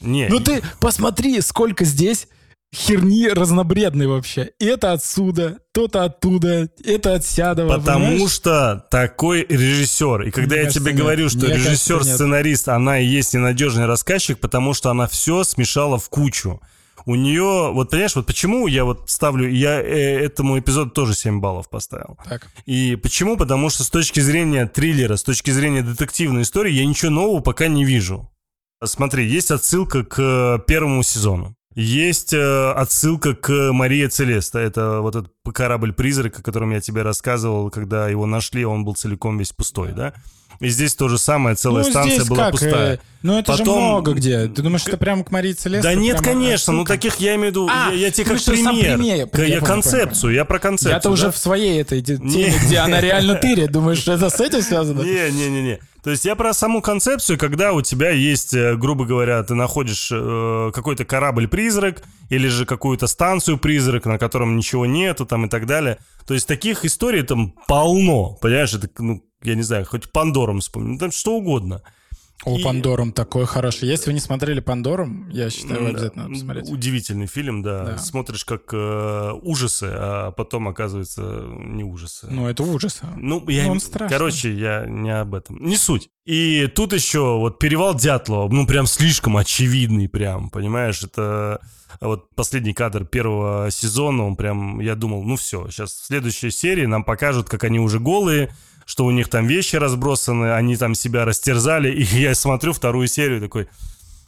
[0.00, 2.28] Не, Ну ты посмотри, сколько здесь
[2.74, 4.52] херни разнобредной вообще.
[4.58, 7.78] Это отсюда, то-то оттуда, это от Сядова.
[7.78, 8.30] Потому понимаешь?
[8.30, 10.22] что такой режиссер.
[10.22, 11.00] И когда Мне я кажется, тебе нет.
[11.00, 12.14] говорю, что Мне кажется, режиссер, нет.
[12.14, 16.60] сценарист, она и есть ненадежный рассказчик, потому что она все смешала в кучу.
[17.06, 21.40] У нее, вот понимаешь, вот почему я вот ставлю, я э, этому эпизоду тоже 7
[21.40, 22.18] баллов поставил.
[22.24, 22.46] Так.
[22.66, 23.36] И почему?
[23.36, 27.68] Потому что с точки зрения триллера, с точки зрения детективной истории, я ничего нового пока
[27.68, 28.30] не вижу.
[28.84, 31.56] Смотри, есть отсылка к э, первому сезону.
[31.74, 34.58] Есть э, отсылка к Мария Целеста.
[34.58, 39.38] Это вот этот корабль-призрак, о котором я тебе рассказывал, когда его нашли, он был целиком
[39.38, 40.12] весь пустой, да?
[40.58, 42.94] И здесь то же самое, целая Ну, станция была как, пустая.
[42.94, 44.46] э, ну это же Потом- много где.
[44.46, 45.88] Ты думаешь, это прямо к Марии Целесто?
[45.88, 48.98] Да нет, конечно, ну таких я имею в виду, А, я, я тебе как пример,
[48.98, 49.28] пример.
[49.38, 50.92] Я я концепцию, я про концепцию.
[50.94, 51.30] Я-то уже да?
[51.30, 53.72] в своей этой теме, где она реально тырит.
[53.72, 55.00] Думаешь, это с этим связано?
[55.02, 55.78] Не-не-не-не.
[56.02, 60.08] То есть я про саму концепцию, когда у тебя есть, э, грубо говоря, ты находишь
[60.10, 65.98] э, какой-то корабль-призрак или же какую-то станцию-призрак, на котором ничего нету там и так далее.
[66.26, 68.72] То есть таких историй там полно, понимаешь?
[68.72, 71.82] Это, ну, я не знаю, хоть Пандором вспомни, ну, там что угодно.
[72.46, 73.86] О, И- Пандорум такой хороший.
[73.86, 76.70] Если вы не смотрели Пандорум, я считаю, М, обязательно надо да, посмотреть.
[76.70, 77.84] Удивительный фильм, да.
[77.84, 77.98] Да.
[77.98, 81.20] Смотришь как э, ужасы, а потом оказывается
[81.58, 82.28] не ужасы.
[82.30, 83.02] Ну, это ужас.
[83.18, 83.64] Ну, я...
[83.64, 84.16] Ну, он страшный.
[84.16, 85.62] Короче, я не об этом.
[85.62, 86.08] Не суть.
[86.24, 91.02] И тут еще вот перевал Дятлова, ну, прям слишком очевидный прям, понимаешь?
[91.02, 91.60] Это
[92.00, 96.86] вот последний кадр первого сезона, он прям, я думал, ну все, сейчас в следующей серии
[96.86, 98.54] нам покажут, как они уже голые,
[98.90, 103.40] что у них там вещи разбросаны, они там себя растерзали, и я смотрю вторую серию
[103.40, 103.68] такой,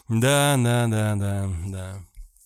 [0.09, 1.94] да, да, да, да, да.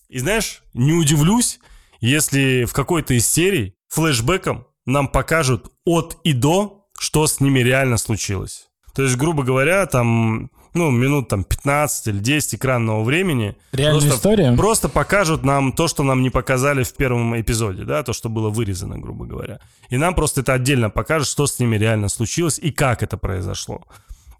[0.09, 1.59] И знаешь, не удивлюсь,
[1.99, 7.97] если в какой-то из серий флешбеком нам покажут от и до, что с ними реально
[7.97, 8.69] случилось.
[8.95, 13.55] То есть, грубо говоря, там, ну, минут там 15 или 10 экранного времени.
[13.71, 14.55] Реальная просто, история?
[14.55, 18.49] Просто покажут нам то, что нам не показали в первом эпизоде, да, то, что было
[18.49, 19.59] вырезано, грубо говоря.
[19.89, 23.83] И нам просто это отдельно покажут, что с ними реально случилось и как это произошло.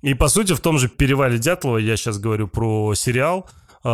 [0.01, 3.49] И, по сути, в том же «Перевале Дятлова», я сейчас говорю про сериал,
[3.83, 3.87] э,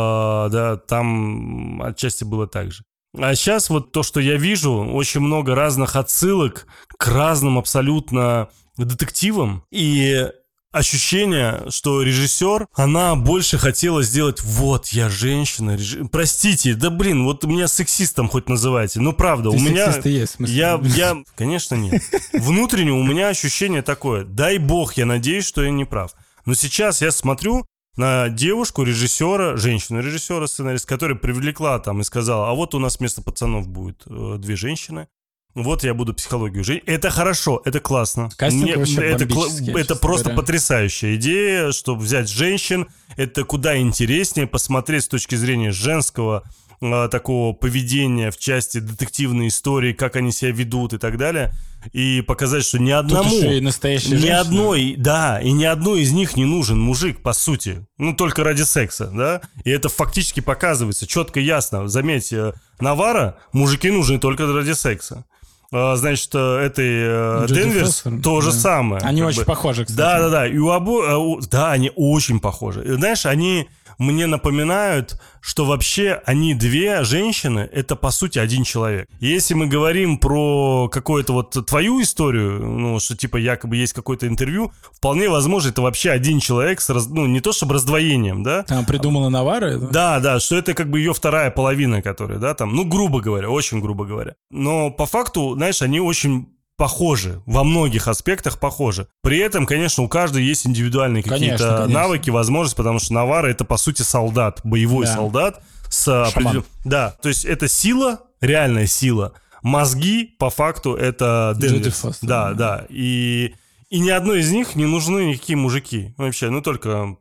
[0.52, 2.84] да, там отчасти было так же.
[3.18, 9.64] А сейчас вот то, что я вижу, очень много разных отсылок к разным абсолютно детективам.
[9.72, 10.28] И
[10.74, 17.44] ощущение, что режиссер, она больше хотела сделать, вот, я женщина, режи- простите, да блин, вот
[17.46, 19.86] меня сексистом хоть называйте, ну правда, Ты у меня...
[20.10, 20.36] есть.
[20.40, 22.02] Я, я, конечно, нет.
[22.34, 24.26] Внутренне у меня ощущение такое.
[24.26, 26.14] Дай бог, я надеюсь, что я не прав.
[26.46, 32.54] Но сейчас я смотрю на девушку, режиссера, женщину-режиссера, сценарист, которая привлекла там и сказала, а
[32.54, 35.08] вот у нас вместо пацанов будет э, две женщины.
[35.56, 36.82] Вот я буду психологию жить.
[36.88, 38.30] Это хорошо, это классно.
[38.38, 40.42] Кастинг вообще это, кла- это просто говоря.
[40.42, 42.88] потрясающая идея, чтобы взять женщин.
[43.18, 46.44] Это куда интереснее посмотреть с точки зрения женского
[46.82, 51.54] а, такого поведения в части детективной истории, как они себя ведут и так далее,
[51.92, 54.40] и показать, что ни Тут одному, еще и настоящая ни женщина.
[54.42, 58.64] одной, да, и ни одной из них не нужен мужик, по сути, ну только ради
[58.64, 61.88] секса, да, и это фактически показывается четко ясно.
[61.88, 65.26] Заметь, э, Навара мужики нужны только ради секса.
[65.74, 68.58] А, Значит, э, этой э, Джоди Денверс то же да.
[68.58, 69.02] самое.
[69.02, 69.46] Они очень бы.
[69.46, 69.98] похожи, кстати.
[69.98, 70.48] Да, да, да.
[70.48, 72.84] И у обоих, да, они очень похожи.
[72.96, 79.08] Знаешь, они мне напоминают, что вообще они две женщины, это по сути один человек.
[79.20, 84.72] Если мы говорим про какую-то вот твою историю, ну, что типа якобы есть какое-то интервью,
[84.92, 88.84] вполне возможно, это вообще один человек с, раз- ну, не то чтобы раздвоением, да, Она
[88.84, 89.88] придумала Навара это?
[89.88, 93.50] да, да, что это как бы ее вторая половина, которая, да, там, ну, грубо говоря,
[93.50, 94.36] очень грубо говоря.
[94.50, 99.08] Но по факту, знаешь, они очень похожи, во многих аспектах похожи.
[99.22, 103.78] При этом, конечно, у каждой есть индивидуальные какие-то навыки, возможности, потому что Навара это, по
[103.78, 105.14] сути, солдат, боевой Да.
[105.14, 109.34] солдат с определен- Да, то есть это сила, реальная сила.
[109.62, 111.56] Мозги, по факту, это.
[111.92, 112.86] Фостер, Да, да.
[112.90, 113.54] И,
[113.90, 116.14] и ни одной из них не нужны никакие мужики.
[116.18, 117.16] Вообще, ну только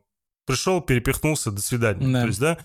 [0.45, 2.05] пришел, перепихнулся, до свидания.
[2.11, 2.21] Да.
[2.21, 2.57] То есть, да?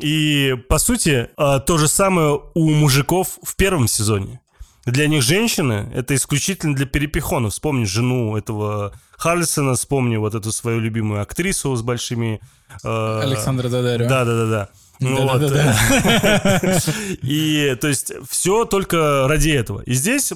[0.00, 4.40] И, по сути, а, то же самое у мужиков в первом сезоне.
[4.86, 7.52] Для них женщины— это исключительно для перепихонов.
[7.52, 12.40] Вспомни жену этого Харлисона, вспомни вот эту свою любимую актрису с большими...
[12.84, 14.08] э, Александра Дадарио.
[14.08, 14.68] Да-да-да-да.
[15.00, 15.40] Ну вот.
[15.40, 16.80] Да-да-да-да.
[17.22, 19.80] И, то есть, все только ради этого.
[19.82, 20.32] И здесь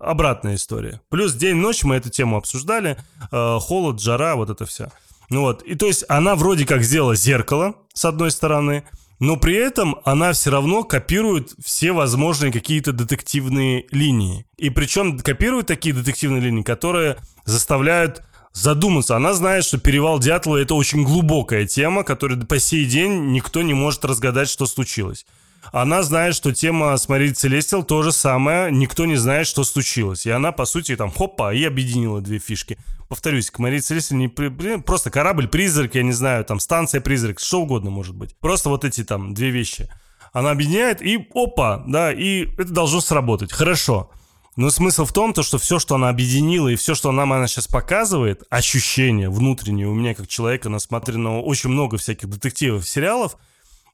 [0.00, 1.00] обратная история.
[1.08, 2.98] Плюс день-ночь мы эту тему обсуждали.
[3.32, 4.90] Э, Холод, жара, вот это все.
[5.30, 5.62] Ну вот.
[5.62, 8.84] И то есть, она вроде как сделала зеркало, с одной стороны,
[9.20, 14.46] но при этом она все равно копирует все возможные какие-то детективные линии.
[14.56, 18.22] И причем копирует такие детективные линии, которые заставляют
[18.52, 19.16] задуматься.
[19.16, 23.74] Она знает, что перевал Дятлова это очень глубокая тема, которую по сей день никто не
[23.74, 25.26] может разгадать, что случилось.
[25.72, 30.26] Она знает, что тема с Марией Целестил то же самое, никто не знает, что случилось.
[30.26, 32.78] И она, по сути, там, хопа, и объединила две фишки.
[33.08, 37.90] Повторюсь, к Марии Целестил не при- просто корабль-призрак, я не знаю, там, станция-призрак, что угодно
[37.90, 38.36] может быть.
[38.38, 39.90] Просто вот эти там две вещи.
[40.32, 43.52] Она объединяет, и опа, да, и это должно сработать.
[43.52, 44.10] Хорошо.
[44.56, 47.48] Но смысл в том, то, что все, что она объединила, и все, что нам она
[47.48, 53.36] сейчас показывает, ощущения внутренние у меня как человека, насмотренного очень много всяких детективов, сериалов,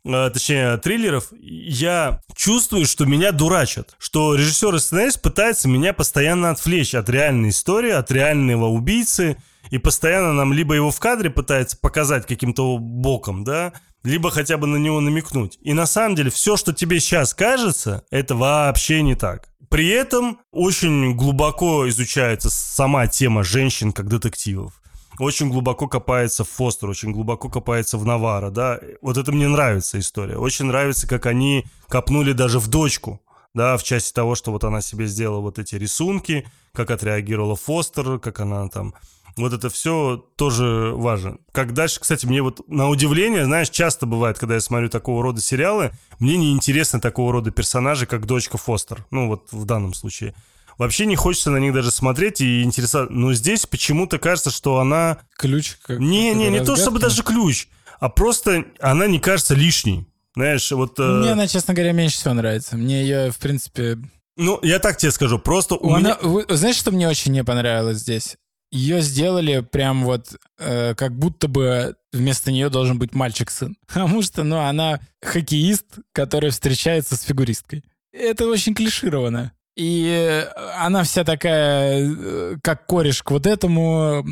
[0.05, 3.95] точнее, триллеров, я чувствую, что меня дурачат.
[3.99, 9.37] Что режиссер и сценарист пытается меня постоянно отвлечь от реальной истории, от реального убийцы,
[9.71, 14.67] и постоянно нам либо его в кадре пытается показать каким-то боком, да, либо хотя бы
[14.67, 15.59] на него намекнуть.
[15.61, 19.49] И на самом деле все, что тебе сейчас кажется, это вообще не так.
[19.69, 24.81] При этом очень глубоко изучается сама тема женщин как детективов.
[25.21, 28.81] Очень глубоко копается в Фостер, очень глубоко копается в Навара, да.
[29.03, 30.39] Вот это мне нравится история.
[30.39, 33.21] Очень нравится, как они копнули даже в дочку,
[33.53, 38.19] да, в части того, что вот она себе сделала вот эти рисунки, как отреагировала Фостер,
[38.19, 38.95] как она там...
[39.37, 41.37] Вот это все тоже важно.
[41.53, 45.43] Как дальше, кстати, мне вот на удивление, знаешь, часто бывает, когда я смотрю такого рода
[45.43, 49.05] сериалы, мне не интересны такого рода персонажи, как дочка Фостер.
[49.11, 50.35] Ну, вот в данном случае.
[50.81, 53.13] Вообще не хочется на них даже смотреть и интересоваться.
[53.13, 55.19] Но здесь почему-то кажется, что она...
[55.37, 60.07] Ключ как Не, не, не то чтобы даже ключ, а просто она не кажется лишней.
[60.35, 60.99] Знаешь, вот...
[60.99, 62.79] э, Мне она, честно говоря, меньше всего нравится.
[62.79, 63.99] Мне ее, в принципе...
[64.39, 66.47] Ну, я так тебе скажу, просто у Она- меня...
[66.57, 68.39] Знаешь, что мне очень не понравилось здесь?
[68.73, 73.77] Ее сделали прям вот э, как будто бы вместо нее должен быть мальчик-сын.
[73.87, 77.85] Потому что, ну, она хоккеист, который встречается с фигуристкой.
[78.15, 79.53] Это очень клишировано.
[79.77, 80.47] И э,
[80.79, 84.25] она вся такая, э, как кореш к вот этому.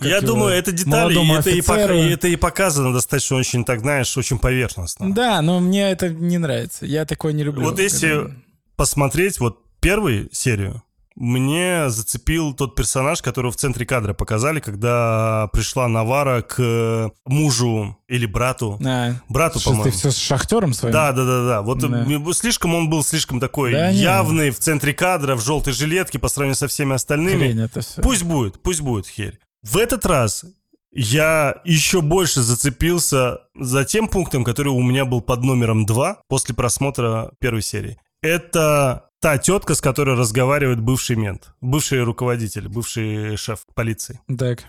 [0.00, 1.94] Я его, думаю, это детали, и это и, офицеру.
[1.94, 5.12] и это и показано достаточно очень, так знаешь, очень поверхностно.
[5.12, 6.86] Да, но мне это не нравится.
[6.86, 7.62] Я такое не люблю.
[7.62, 8.34] Вот если Когда-
[8.76, 10.82] посмотреть вот первую серию,
[11.20, 18.24] мне зацепил тот персонаж, которого в центре кадра показали, когда пришла Навара к мужу или
[18.24, 18.80] брату.
[18.84, 19.92] А, Брату, что, ты по-моему.
[19.96, 20.94] все с шахтером своим?
[20.94, 21.62] Да, да, да, да.
[21.62, 22.06] Вот Да.
[22.08, 26.28] э, слишком он был слишком такой Да явный в центре кадра, в желтой жилетке по
[26.28, 27.38] сравнению со всеми остальными.
[27.38, 28.00] Хрень это все.
[28.00, 29.38] Пусть будет, пусть будет херь.
[29.62, 30.46] В этот раз
[30.90, 36.54] я еще больше зацепился за тем пунктом, который у меня был под номером 2 после
[36.54, 37.98] просмотра первой серии.
[38.22, 44.20] Это та тетка, с которой разговаривает бывший мент, бывший руководитель, бывший шеф полиции.
[44.38, 44.64] Так.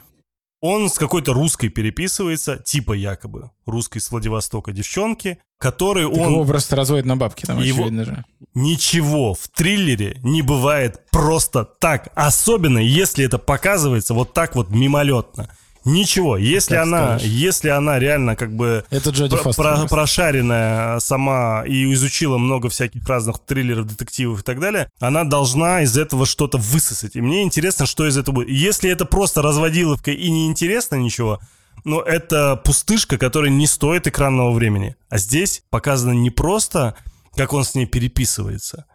[0.62, 6.34] Он с какой-то русской переписывается, типа якобы русской с Владивостока девчонки, которой Так он...
[6.34, 8.26] Его просто разводят на бабки, там Его- очевидно же.
[8.54, 12.10] Ничего в триллере не бывает просто так.
[12.14, 15.50] Особенно, если это показывается вот так вот мимолетно.
[15.84, 16.38] Ничего.
[16.38, 17.28] Если Как она, скажешь.
[17.28, 19.63] если она реально как бы Это Джоди про- Фостер.
[19.63, 25.82] про- прошаренная сама и изучила много всяких разных триллеров, детективов и так далее, она должна
[25.82, 27.15] из этого что-то высосать.
[27.15, 28.50] И мне интересно, что из этого будет.
[28.50, 31.39] Если это просто разводиловка и не интересно ничего,
[31.84, 34.96] но это пустышка, которая не стоит экранного времени.
[35.10, 36.96] А здесь показано не просто,
[37.36, 38.86] как он с ней переписывается,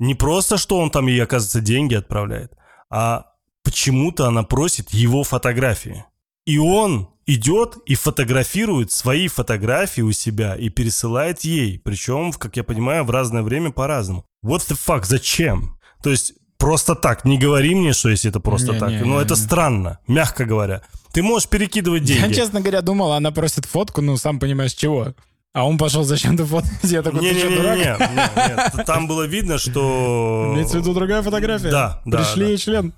[0.00, 2.52] не просто, что он там ей, оказывается, деньги отправляет,
[2.90, 3.26] а
[3.62, 6.04] почему-то она просит его фотографии.
[6.44, 11.78] И он идет и фотографирует свои фотографии у себя и пересылает ей.
[11.78, 14.24] Причем, как я понимаю, в разное время по-разному.
[14.44, 15.78] What the fuck, зачем?
[16.02, 18.90] То есть просто так, не говори мне, что если это просто Не, так.
[18.90, 19.40] не, Но не, это не.
[19.40, 20.82] странно, мягко говоря.
[21.12, 22.26] Ты можешь перекидывать деньги.
[22.28, 25.14] Я, честно говоря, думал, она просит фотку, ну, сам понимаешь, чего.
[25.54, 26.78] А он пошел зачем-то фоткать.
[26.90, 27.76] Я такой, ты что, дурак?
[27.76, 30.50] Не-не-не, там было видно, что...
[30.54, 31.70] Имеется в виду другая фотография?
[31.70, 32.56] Да, да, Пришли да.
[32.56, 32.94] член.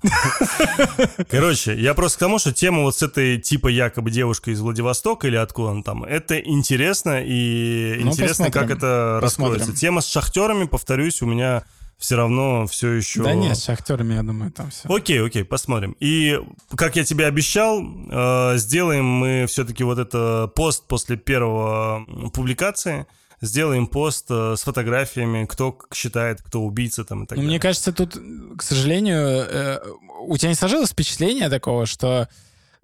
[1.29, 5.27] Короче, я просто к тому, что тема вот с этой типа якобы девушкой из Владивостока
[5.27, 8.51] или откуда она там, это интересно и Ну, интересно, посмотрим.
[8.69, 9.75] как это раскроется.
[9.75, 11.63] Тема с шахтерами, повторюсь, у меня
[11.97, 13.23] все равно все еще...
[13.23, 14.87] Да нет, с шахтерами, я думаю, там все.
[14.87, 15.95] Окей, окей, посмотрим.
[15.99, 16.39] И,
[16.75, 23.07] как я тебе обещал, э, сделаем мы все-таки вот это пост после первого публикации,
[23.41, 27.49] сделаем пост э, с фотографиями, кто считает, кто убийца там и так ну, далее.
[27.49, 28.17] Мне кажется, тут,
[28.57, 29.79] к сожалению, э,
[30.27, 32.27] у тебя не сложилось впечатление такого, что,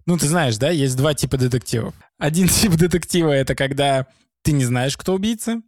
[0.06, 1.94] ну, ты знаешь, да, есть два типа детективов.
[2.18, 4.08] Один тип детектива— это когда
[4.42, 5.62] ты не знаешь, кто убийца,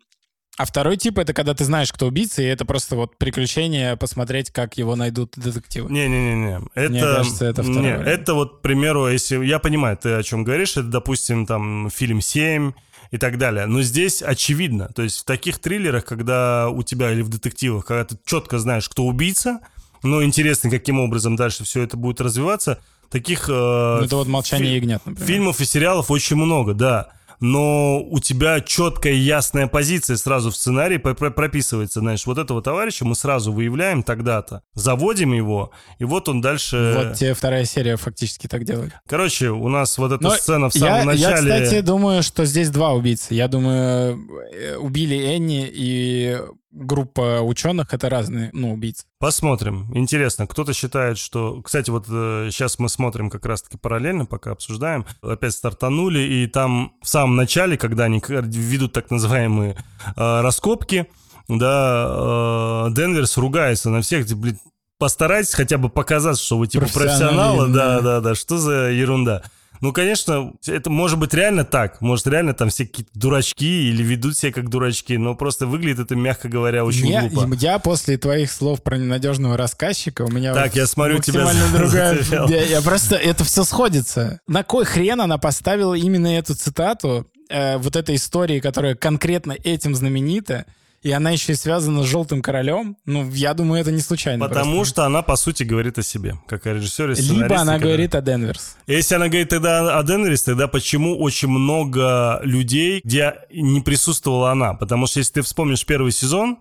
[0.58, 4.52] а второй тип— это когда ты знаешь, кто убийца, и это просто вот приключение посмотреть,
[4.52, 5.92] как его найдут детективы.
[5.92, 6.62] Не-не-не-не.
[6.76, 9.44] Это, Мне кажется, это второй не, это вот, к примеру, если...
[9.46, 10.72] Я понимаю, ты о чем говоришь.
[10.72, 12.74] Это, допустим, там, фильм «Семь»,
[13.12, 13.68] и так далее.
[13.68, 14.90] Но здесь очевидно.
[14.96, 18.90] То есть в таких триллерах, когда у тебя или в детективах, когда ты четко знаешь,
[18.90, 19.60] кто убийца,
[20.02, 22.80] но интересно, каким образом дальше все это будет развиваться,
[23.12, 23.50] таких...
[23.50, 25.28] э, Ну, это вот «Молчание фи- ягнят», например.
[25.28, 27.10] Фильмов и сериалов очень много, да.
[27.46, 32.00] Но у тебя четкая и ясная позиция сразу в сценарии про- про- прописывается.
[32.00, 36.94] Знаешь, вот этого товарища мы сразу выявляем тогда-то, заводим его, и вот он дальше...
[36.98, 38.94] Вот тебе вторая серия фактически так делает.
[39.10, 41.64] Короче, у нас вот эта Но сцена в я, самом я, начале...
[41.66, 43.34] кстати, думаю, что здесь два убийцы.
[43.34, 46.38] Я думаю, э, убили Энни и
[46.74, 49.06] группа ученых— это разные, ну, убийцы.
[49.20, 49.90] Посмотрим.
[49.94, 51.62] Интересно, кто-то считает, что...
[51.62, 55.06] Кстати, вот э, сейчас мы смотрим как раз-таки параллельно, пока обсуждаем.
[55.22, 59.78] Опять стартанули, и там в самом начале, когда они ведут так называемые
[60.16, 61.08] э, раскопки,
[61.48, 64.60] да, э, Денверс ругается на всех, типа, блин,
[64.98, 68.02] постарайтесь хотя бы показать, что вы типа профессионалы, да.
[68.02, 69.44] да, да, что за ерунда.
[69.84, 72.00] Ну, конечно, это может быть реально так.
[72.00, 76.16] Может, реально там все какие-то дурачки или ведут себя как дурачки, но просто выглядит это,
[76.16, 77.54] мягко говоря, очень я, глупо.
[77.56, 82.18] я после твоих слов про ненадежного рассказчика, у меня Так, вот я смотрю, тебя другая...
[82.48, 83.18] Я, я просто...
[83.18, 84.40] Это все сходится.
[84.48, 89.96] На кой хрен она поставила именно эту цитату э, вот этой истории, которая конкретно этим
[89.96, 90.66] знаменита,
[91.04, 92.98] и она еще и связана с «Желтым королем»?
[93.06, 94.48] Ну, я думаю, это не случайно.
[94.48, 94.94] Потому просто.
[94.94, 98.22] что она, по сути, говорит о себе, как о режиссере, Либо она который- говорит о
[98.22, 98.78] Денверс.
[98.88, 104.74] Если она говорит тогда о Денверис, тогда почему очень много людей, где не присутствовала она?
[104.74, 106.58] Потому что если ты вспомнишь первый сезон,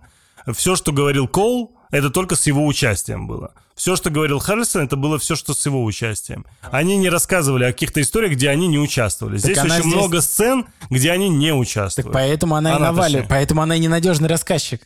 [0.53, 3.53] все, что говорил Коул, это только с его участием было.
[3.75, 6.45] Все, что говорил Харрисон, это было все, что с его участием.
[6.71, 9.37] Они не рассказывали о каких-то историях, где они не участвовали.
[9.37, 12.07] Здесь она очень здесь- много сцен, где они не участвуют.
[12.07, 13.29] Так поэтому она, и Она, наваливает, точнее.
[13.29, 14.81] поэтому она и ненадежный рассказчик.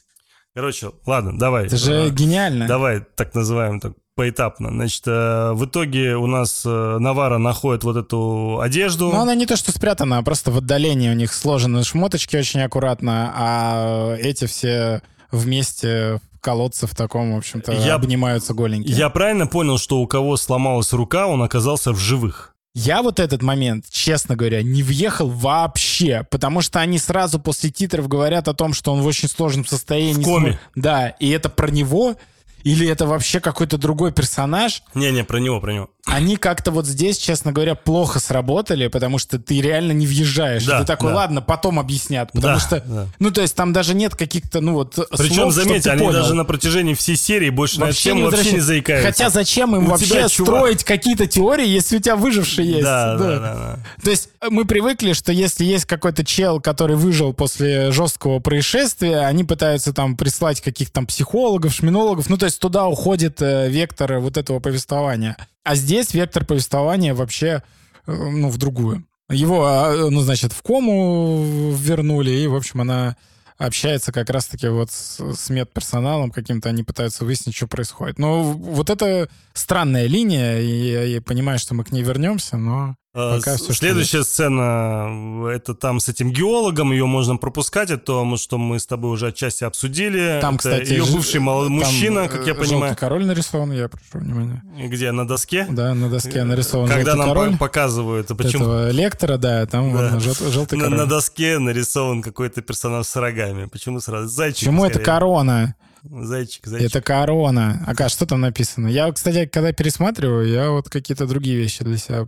[0.56, 1.65] Короче, ладно, давай.
[1.67, 2.67] Это же Э, гениально.
[2.67, 4.70] Давай, так называем так поэтапно.
[4.72, 9.10] Значит, э, в итоге у нас э, Навара находит вот эту одежду.
[9.12, 12.62] Ну, она не то, что спрятана, а просто в отдалении у них сложены шмоточки очень
[12.62, 18.95] аккуратно, а эти все вместе в колодце в таком, в общем-то, Я- обнимаются голенькие.
[18.95, 22.53] Я правильно понял, что у кого сломалась рука, он оказался в живых?
[22.73, 28.07] Я вот этот момент, честно говоря, не въехал вообще, потому что они сразу после титров
[28.07, 30.21] говорят о том, что он в очень сложном состоянии.
[30.21, 30.59] В коме.
[30.75, 32.15] Да, и это про него,
[32.63, 34.83] или это вообще какой-то другой персонаж.
[34.93, 35.89] Не-не, про него, про него.
[36.08, 40.63] Они как-то вот здесь, честно говоря, плохо сработали, потому что ты реально не въезжаешь.
[40.65, 41.17] Да, ты такой, да.
[41.17, 42.32] ладно, потом объяснят.
[42.32, 43.08] Потому Да, что, да.
[43.20, 46.13] ну, то есть там даже нет каких-то, ну, вот Причем, слов, они понял.
[46.13, 49.08] даже на протяжении всей серии больше на эту тему вообще не заикаются.
[49.08, 50.56] Хотя зачем им У вообще тебя, чувак.
[50.56, 52.84] строить какие-то теории, если у тебя выживший есть?
[52.84, 53.80] Да, да, да, да.
[54.02, 59.20] То есть э, мы привыкли, что если есть какой-то чел, который выжил после жесткого происшествия,
[59.26, 62.30] они пытаются там прислать каких-то там психологов, шминологов.
[62.30, 65.36] Ну, то есть туда уходит э, вектор вот этого повествования.
[65.67, 67.62] А здесь вектор повествования вообще,
[68.06, 69.03] э, ну, в другую.
[69.30, 73.17] Его, а, ну, значит, в кому вернули, и, в общем, она
[73.58, 78.17] общается как раз-таки вот с, с медперсоналом каким-то, они пытаются выяснить, что происходит.
[78.17, 82.95] Но вот это странная линия, и я, я понимаю, что мы к ней вернемся, но
[83.07, 87.89] Э, пока с- всё, что Следующая сцена, это там с этим геологом, ее можно пропускать,
[87.91, 90.39] это то, что мы с тобой уже отчасти обсудили.
[90.41, 92.80] Там, Это кстати, ее бывший молодой мужчина, как я э, понимаю.
[92.89, 94.63] Желтый король нарисован, я прошу внимания.
[94.77, 95.67] Где, на доске?
[95.69, 97.51] Да, на доске нарисован Когда желтый нам король.
[97.53, 100.19] по- показывают, а почему Этого лектора, да, там Да.
[100.19, 100.97] жел- желтый на, король.
[100.99, 103.65] на доске нарисован какой-то персонаж с рогами?
[103.65, 104.27] Почему сразу?
[104.27, 104.60] Зайчик.
[104.60, 105.06] Почему это скорее.
[105.06, 105.75] корона?
[106.03, 106.89] Зайчик, зайчик.
[106.89, 107.84] Это корона.
[107.86, 108.88] Ага, что там написано?
[108.88, 112.25] Я, кстати, когда пересматриваю, я вот какие-то другие вещи для себя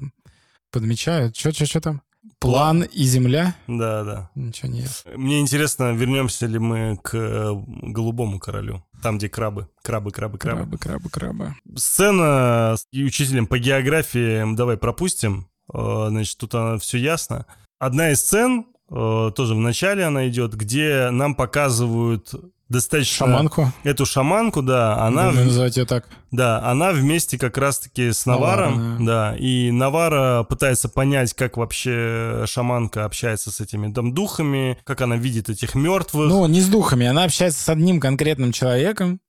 [0.72, 1.34] подмечаю.
[1.36, 2.02] Что, что, что там?
[2.40, 3.56] План и земля?
[3.68, 4.30] Да, да.
[4.36, 8.84] Ничего не Мне интересно, вернемся ли мы к э, голубому королю.
[9.04, 9.68] Там, где крабы.
[9.82, 10.78] Крабы, крабы, крабы.
[10.78, 11.56] Крабы, крабы, крабы.
[11.76, 15.50] Сцена с учителем по географии давай пропустим.
[15.74, 17.46] Э, Значит, тут все ясно.
[17.78, 22.34] Одна из сцен, э, тоже в начале она идет, где нам показывают
[22.70, 23.28] достаточно...
[23.28, 23.74] Шаманку.
[23.84, 25.30] Эту шаманку, да, она...
[25.30, 26.08] Будем называть ее так.
[26.32, 29.36] Да, она вместе как раз-таки с Наваром, Наваром, да.
[29.38, 35.50] и Навара пытается понять, как вообще шаманка общается с этими там духами, как она видит
[35.50, 36.30] этих мертвых.
[36.30, 37.08] Ну, не с духами.
[37.08, 39.20] Она общается с одним конкретным человеком,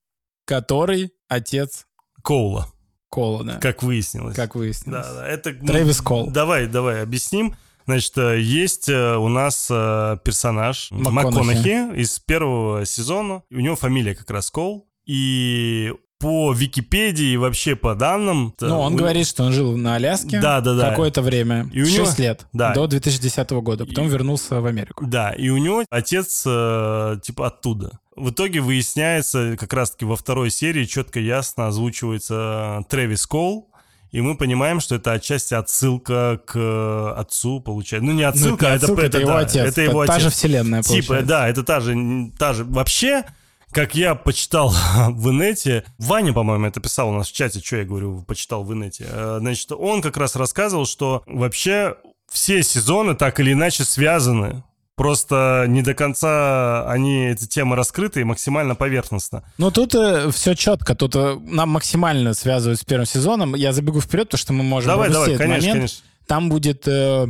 [0.45, 1.87] который отец
[2.23, 2.69] Коула,
[3.09, 3.59] Кола, да.
[3.59, 4.37] как выяснилось.
[4.37, 5.07] Как выяснилось.
[5.07, 5.57] Да, да, это...
[5.59, 6.31] ну, Трэвис Колл.
[6.31, 7.57] Давай, давай, объясним.
[7.87, 11.25] Значит, э, есть э, у нас э, персонаж МакКонахи.
[11.27, 13.43] МакКонахи из первого сезона.
[13.51, 14.87] У него фамилия как раз Кол.
[15.07, 18.55] И по Википедии и вообще по данным...
[18.61, 20.91] Ну, он у- говорит, что он жил на Аляске Да, да, да.
[20.91, 22.75] какое-то время, И у него- 6 лет, Да.
[22.75, 25.07] до 2010 года, потом вернулся в Америку.
[25.07, 27.99] Да, и у него отец э, типа оттуда.
[28.17, 33.70] В итоге выясняется, как раз-таки во второй серии четко ясно озвучивается Трэвис Кол,
[34.13, 38.07] и мы понимаем, что это отчасти отсылка к э, отцу, получается.
[38.07, 39.67] Ну, не отсылка, Ну, это, отсылка, это, его да, отец.
[39.67, 40.25] Это его та отец.
[40.25, 41.27] же вселенная, Типа, получается.
[41.29, 42.65] да, это та же, та же.
[42.65, 43.25] Вообще,
[43.71, 44.71] как я почитал
[45.11, 48.73] в инете, Ваня, по-моему, это писал у нас в чате, что я говорю, почитал в
[48.75, 49.07] инете.
[49.09, 51.95] Э, Значит, он как раз рассказывал, что вообще
[52.31, 54.63] все сезоны так или иначе связаны.
[55.01, 59.43] Просто не до конца они, эти темы раскрыты и максимально поверхностно.
[59.57, 59.95] Ну, тут
[60.35, 60.95] все четко.
[60.95, 63.55] Тут э, нам максимально связывают с первым сезоном.
[63.55, 65.77] Я забегу вперед, потому что мы можем давай, давай, этот конечно, момент.
[65.79, 66.05] конечно.
[66.27, 67.29] Там будет э,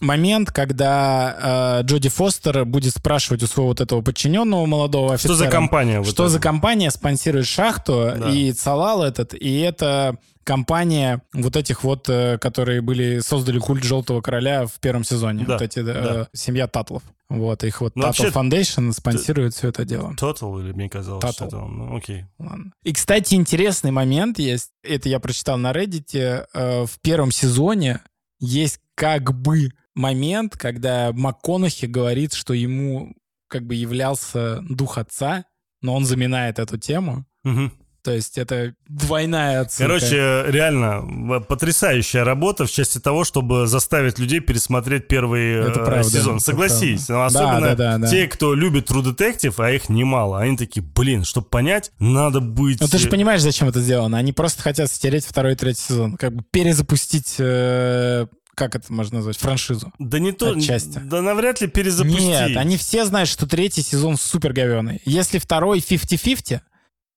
[0.00, 5.34] момент, когда э, Джоди Фостер будет спрашивать у своего вот этого подчиненного молодого офицера.
[5.34, 5.98] Что за компания?
[5.98, 8.30] вот Что за компания спонсирует шахту Да.
[8.30, 14.22] и Цалал этот, и это компания вот этих вот, э, которые были, создали культ Желтого
[14.22, 15.44] Короля в первом сезоне.
[15.44, 16.28] Да, Вот эти, э, да.
[16.32, 17.02] семья Татлов.
[17.28, 20.14] Вот, их вот Ну, вообще, Foundation спонсирует все это дело.
[20.18, 21.32] Total, или мне казалось, Total.
[21.32, 21.76] что это он?
[21.78, 22.24] Ну, окей.
[22.38, 22.72] Ладно.
[22.82, 24.70] И, кстати, интересный момент есть.
[24.82, 26.16] Это я прочитал на Reddit.
[26.16, 28.00] э, В первом сезоне
[28.40, 33.14] есть как бы момент, когда МакКонахи говорит, что ему
[33.48, 35.44] как бы являлся дух отца,
[35.82, 37.26] но он заминает эту тему.
[37.44, 37.70] Мгм.
[38.08, 39.92] То есть это двойная отсылка.
[39.98, 45.84] Короче, реально в- потрясающая работа в части того, чтобы заставить людей пересмотреть первый Это э,
[45.84, 46.36] правда, сезон.
[46.36, 47.04] это Согласись.
[47.04, 47.12] правда.
[47.12, 48.06] Ну, Да, особенно да, да, да.
[48.08, 50.40] те, кто любит True Detective, а их немало.
[50.40, 52.80] Они такие, блин, чтобы понять, надо быть...
[52.80, 54.16] Ну ты же понимаешь, зачем это сделано.
[54.16, 56.16] Они просто хотят стереть второй и третий сезон.
[56.16, 59.92] Как бы перезапустить, э, как это можно назвать, франшизу.
[59.98, 60.52] Да не то...
[60.52, 60.98] Отчасти.
[61.04, 62.22] Да навряд ли перезапустить.
[62.26, 65.02] Нет, они все знают, что третий сезон супер говёный.
[65.04, 66.60] Если второй 50-50,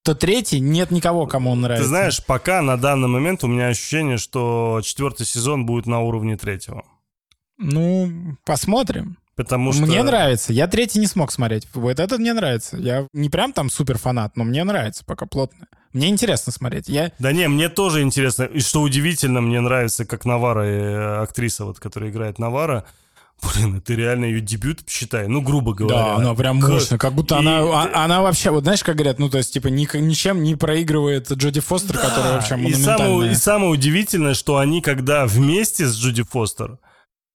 [0.04, 1.84] то третий нет никого, кому он нравится.
[1.86, 6.38] Ты знаешь, пока на данный момент у меня ощущение, что четвертый сезон будет на уровне
[6.38, 6.84] третьего.
[7.58, 9.18] Ну, посмотрим.
[9.36, 9.84] Потому что...
[9.84, 10.54] Мне нравится.
[10.54, 11.68] Я третий не смог смотреть.
[11.74, 12.78] Вот этот мне нравится.
[12.78, 15.68] Я не прям там супер фанат, но мне нравится пока плотно.
[15.94, 16.88] Мне интересно смотреть.
[16.88, 18.44] Я Да не, мне тоже интересно.
[18.44, 22.86] И что удивительно, мне нравится, как Навара, э, актриса, вот, которая играет Навара,
[23.42, 25.96] Блин, это реально ее дебют, считай, ну, грубо говоря.
[25.96, 27.40] Да, она прям мощно, как будто и...
[27.40, 30.56] она, а, она вообще, вот знаешь, как говорят, ну, то есть, типа, ни, ничем не
[30.56, 32.10] проигрывает Джоди Фостер, да.
[32.10, 32.96] которая вообще монументальная.
[32.96, 36.78] И самое, и самое удивительное, что они, когда вместе с Джоди Фостер,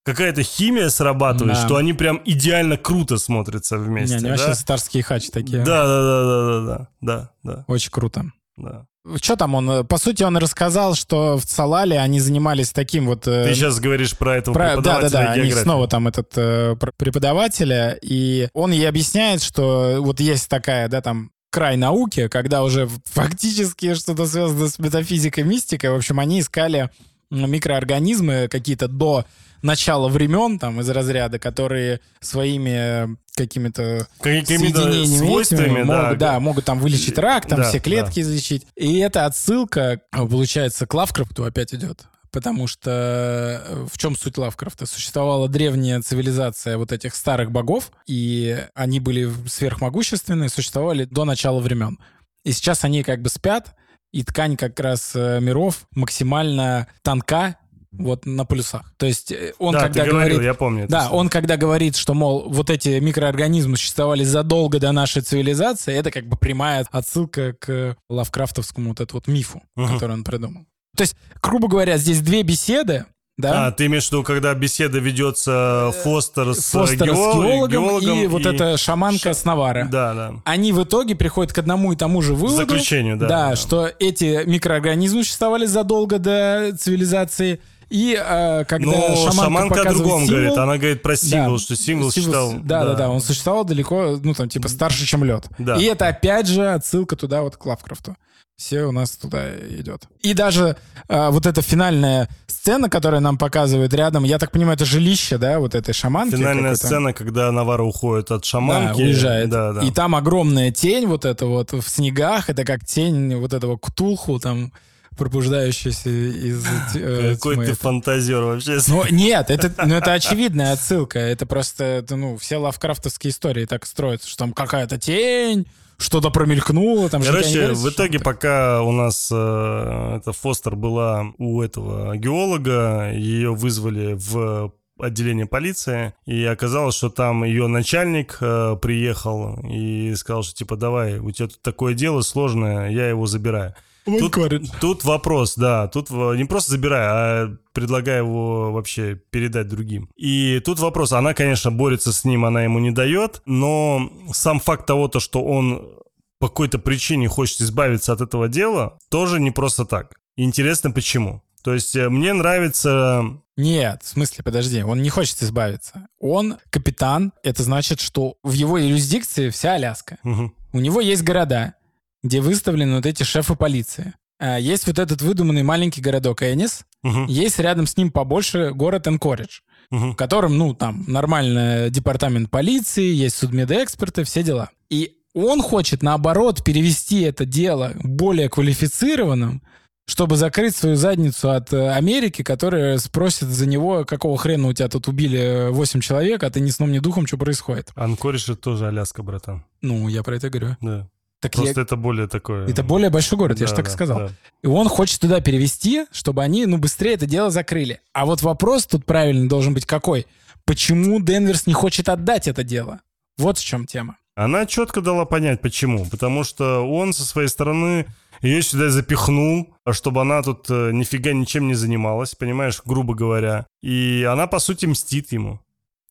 [0.05, 1.67] какая-то химия срабатывает, да.
[1.67, 4.15] что они прям идеально круто смотрятся вместе.
[4.15, 4.37] Не, они да?
[4.37, 5.65] вообще старские хачи такие.
[5.65, 7.65] Да, да, да, да, да, да, да, да.
[7.67, 8.25] Очень круто.
[8.57, 8.87] Да.
[9.23, 9.87] Что там он?
[9.87, 13.27] По сути, он рассказал, что в Цалале они занимались таким вот...
[13.27, 16.33] э, Ты сейчас говоришь про этого Про- да, да, преподавателя да, они снова там этот
[16.37, 22.29] э, пр- преподавателя, и он ей объясняет, что вот есть такая, да, там край науки,
[22.29, 25.91] когда уже фактически что-то связано с метафизикой, мистикой.
[25.91, 26.91] В общем, они искали
[27.31, 29.25] микроорганизмы какие-то до
[29.63, 32.71] начала времен, там, из разряда, которые своими
[33.05, 36.03] э, какими-то соединениями свойствами, да.
[36.03, 38.67] могут, да, могут там вылечить рак, там Да, все клетки излечить.
[38.75, 42.07] И эта отсылка, э, получается, к Лавкрафту опять идет.
[42.33, 44.87] Потому что э, в чем суть Лавкрафта?
[44.87, 51.99] Существовала древняя цивилизация вот этих старых богов, и они были сверхмогущественные, существовали до начала времен.
[52.45, 53.75] И сейчас они как бы спят,
[54.13, 57.57] и ткань как раз э, миров максимально тонка,
[57.99, 58.83] вот на полюсах.
[58.97, 60.43] То есть э, он да, когда говорил, говорит...
[60.43, 60.87] я помню.
[60.89, 61.15] Да, всё.
[61.15, 66.27] он когда говорит, что, мол, вот эти микроорганизмы существовали задолго до нашей цивилизации, это как
[66.27, 69.95] бы прямая отсылка к лавкрафтовскому вот этому вот мифу, Мгм.
[69.95, 70.67] который он придумал.
[70.97, 73.05] То есть, грубо говоря, здесь две беседы,
[73.39, 73.67] да?
[73.67, 78.27] А, ты имеешь в виду, когда беседа ведется Фостер с, Фостера с геол- геологом, и,
[78.29, 79.87] вот эта шаманка с Навара.
[79.93, 80.35] Да, да.
[80.47, 82.57] Они в итоге приходят к одному и тому же выводу.
[82.57, 83.57] Заключению, да, Да, да.
[83.57, 87.61] что эти микроорганизмы существовали задолго до цивилизации.
[87.89, 90.59] И э, когда Но шаманка, шаманка о другом символ, говорит.
[90.59, 91.59] Она говорит про символ, Да.
[91.63, 92.53] что символ, Символ- считал...
[92.65, 95.47] Да, да, да, он существовал далеко, ну там типа старше, чем лед.
[95.59, 95.77] Да.
[95.77, 98.17] И это опять же отсылка туда вот к Лавкрафту.
[98.57, 100.05] Все у нас туда идет.
[100.23, 100.79] И даже
[101.09, 105.59] а, вот эта финальная сцена, которая нам показывает рядом, я так понимаю, это жилище, да,
[105.61, 106.37] вот этой шаманки.
[106.37, 109.03] Финальная сцена, когда Навара уходит от Да, шаманки.
[109.03, 109.51] уезжает.
[109.51, 109.83] Да, да.
[109.83, 114.41] И там огромная тень вот эта вот в снегах, это как тень вот этого ктулху
[114.41, 114.73] там
[115.17, 116.65] пробуждающаяся из
[116.95, 118.79] э, Какой ты фантазер вообще.
[118.89, 121.19] Ну, нет, это, ну, это очевидная отсылка.
[121.19, 125.67] Это просто, ну, все лавкрафтовские истории так строятся, что там какая-то тень,
[125.99, 127.09] что-то промелькнуло.
[127.09, 133.55] Там Короче, в итоге, пока у нас э, эта Фостер была у этого геолога, ее
[133.55, 140.55] вызвали в отделение полиции, и оказалось, что там ее начальник э, приехал и сказал, что
[140.55, 143.75] типа давай, у тебя тут такое дело сложное, я его забираю.
[144.07, 150.09] Тут, тут вопрос, да, тут не просто забирай, а предлагая его вообще передать другим.
[150.17, 154.87] И тут вопрос, она, конечно, борется с ним, она ему не дает, но сам факт
[154.87, 155.97] того, то, что он
[156.39, 160.15] по какой-то причине хочет избавиться от этого дела, тоже не просто так.
[160.37, 161.43] Интересно, почему.
[161.63, 163.25] То есть э, мне нравится...
[163.57, 166.07] Нет, в смысле, подожди, он не хочет избавиться.
[166.21, 170.19] Он капитан, это значит, что в его юрисдикции вся Аляска.
[170.23, 170.53] Угу.
[170.75, 171.75] У него есть города,
[172.23, 174.15] где выставлены вот эти шефы полиции.
[174.39, 177.25] А есть вот этот выдуманный маленький городок Энис, угу.
[177.27, 179.61] есть рядом с ним побольше город Энкоридж,
[179.91, 180.13] угу.
[180.13, 184.71] в котором, ну, там, нормальный департамент полиции, есть судмедэксперты, все дела.
[184.91, 189.63] И он хочет, наоборот, перевести это дело более квалифицированным,
[190.07, 194.89] чтобы закрыть свою задницу от э, Америки, которая спросит за него, какого хрена у тебя
[194.89, 197.91] тут убили 8 человек, а ты ни сном, ни духом, что происходит.
[197.97, 199.65] Анкоридж это тоже Аляска, братан.
[199.83, 200.77] Ну, я про это говорю.
[200.81, 201.09] Да.
[201.47, 201.85] Так Просто я...
[201.85, 202.67] это более такое...
[202.67, 204.19] Это более большой город, да, я же так да, сказал.
[204.19, 204.31] Да.
[204.63, 208.01] И он хочет туда перевести, чтобы они, ну, быстрее это дело закрыли.
[208.13, 210.27] А вот вопрос тут правильный должен быть какой?
[210.65, 213.01] Почему Денверс не хочет отдать это дело?
[213.39, 214.17] Вот в чем тема.
[214.35, 216.05] Она четко дала понять, почему.
[216.07, 218.07] Потому что он со своей стороны
[218.43, 223.67] ее сюда запихнул, чтобы она тут э, нифига ничем не занималась, понимаешь, грубо говоря.
[223.83, 225.61] И она, по сути, мстит ему.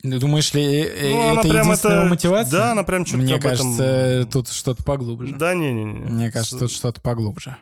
[0.06, 2.10] Думаешь ли, э, ну, это прям единственная это...
[2.10, 2.51] мотивация?
[2.51, 4.32] Да, она прям что-то Мне кажется, этом...
[4.32, 5.36] тут что-то поглубже.
[5.36, 6.06] Да, не-не-не.
[6.06, 6.60] Мне кажется, С...
[6.60, 7.58] тут что-то поглубже.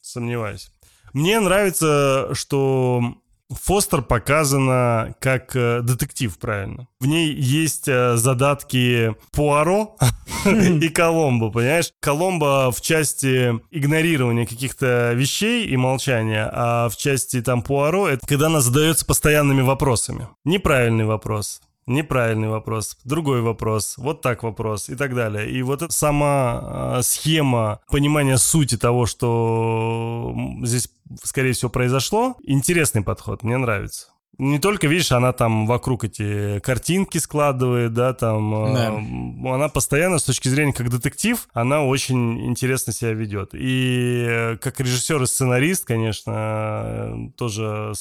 [0.00, 0.70] Сомневаюсь.
[1.12, 3.16] Мне нравится, что
[3.48, 6.88] Фостер показана как э, детектив, правильно.
[6.98, 9.96] В ней есть э, задатки Пуаро
[10.46, 11.92] и Коломбо, понимаешь?
[12.00, 18.46] Коломбо в части игнорирования каких-то вещей и молчания, а в части там Пуаро это когда
[18.46, 20.28] она задается постоянными вопросами.
[20.44, 25.48] Неправильный вопрос, Неправильный вопрос, другой вопрос, вот так вопрос и так далее.
[25.48, 30.88] И вот эта сама э, схема понимания сути того, что здесь,
[31.22, 34.08] скорее всего, произошло, интересный подход, мне нравится.
[34.38, 38.74] Не только, видишь, она там вокруг эти картинки складывает, да, там...
[38.74, 38.92] Да.
[38.92, 43.50] Э, она постоянно, с точки зрения как детектив, она очень интересно себя ведет.
[43.54, 47.92] И э, как режиссер и сценарист, конечно, э, тоже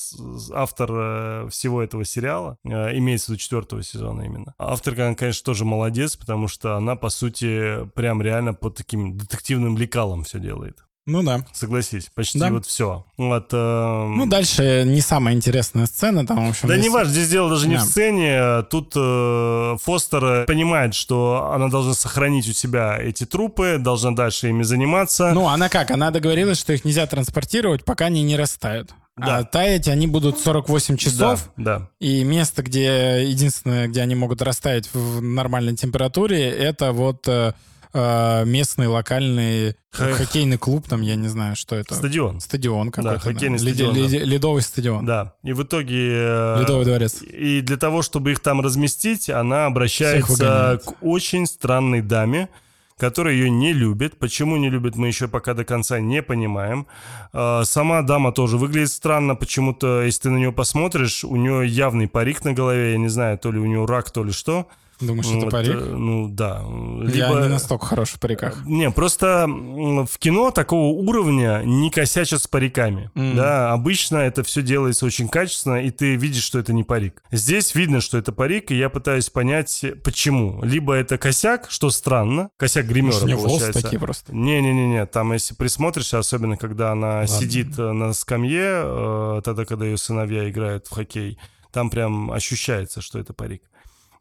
[0.53, 4.53] автор всего этого сериала, имеется в виду четвертого сезона именно.
[4.57, 10.23] Автор, конечно, тоже молодец, потому что она, по сути, прям реально под таким детективным лекалом
[10.23, 10.85] все делает.
[11.05, 11.45] Ну да.
[11.53, 12.49] Согласись, почти да.
[12.49, 13.05] вот все.
[13.17, 14.07] Вот, э...
[14.07, 16.67] Ну дальше не самая интересная сцена, там, в общем...
[16.67, 16.85] Да здесь...
[16.85, 17.83] не важно, здесь дело даже не да.
[17.83, 18.63] в сцене.
[18.71, 24.63] Тут э, Фостер понимает, что она должна сохранить у себя эти трупы, должна дальше ими
[24.63, 25.31] заниматься.
[25.33, 25.91] Ну, она как?
[25.91, 28.95] Она договорилась, что их нельзя транспортировать, пока они не растают.
[29.17, 29.37] Да.
[29.37, 31.49] А таять они будут 48 часов.
[31.55, 31.89] Да, да.
[31.99, 37.53] И место, где единственное, где они могут растаять в нормальной температуре, это вот э, э,
[37.95, 41.95] местный локальный хоккейный клуб, там, я не знаю, что это.
[41.95, 42.39] Стадион.
[42.39, 43.15] Стадион какой-то.
[43.15, 43.63] Да, хоккейный да.
[43.63, 43.95] стадион.
[43.95, 45.05] Лед, лед, ледовый стадион.
[45.05, 45.33] Да.
[45.43, 46.11] И в итоге...
[46.11, 47.21] Э, ледовый дворец.
[47.21, 52.49] И для того, чтобы их там разместить, она обращается к очень странной даме,
[52.97, 54.19] которая ее не любит.
[54.19, 56.87] Почему не любит, мы еще пока до конца не понимаем.
[57.33, 59.35] Э, сама дама тоже выглядит странно.
[59.35, 62.93] Почему-то, если ты на нее посмотришь, у нее явный парик на голове.
[62.93, 64.67] Я не знаю, то ли у нее рак, то ли что.
[65.05, 65.75] Думаешь, вот, это парик?
[65.75, 66.63] Э, ну, да.
[67.01, 67.15] Либо...
[67.15, 68.65] Я не настолько хорош в париках.
[68.65, 73.11] Не, просто в кино такого уровня не косячат с париками.
[73.15, 73.35] Mm.
[73.35, 77.21] Да, обычно это все делается очень качественно, и ты видишь, что это не парик.
[77.31, 80.61] Здесь видно, что это парик, и я пытаюсь понять, почему.
[80.63, 83.81] Либо это косяк, что странно, косяк гримера, Может, получается.
[83.81, 84.35] такие просто.
[84.35, 87.27] Не-не-не, там, если присмотришься, особенно когда она Ладно.
[87.27, 91.37] сидит э, на скамье, э, тогда, когда ее сыновья играют в хоккей,
[91.71, 93.63] там прям ощущается, что это парик.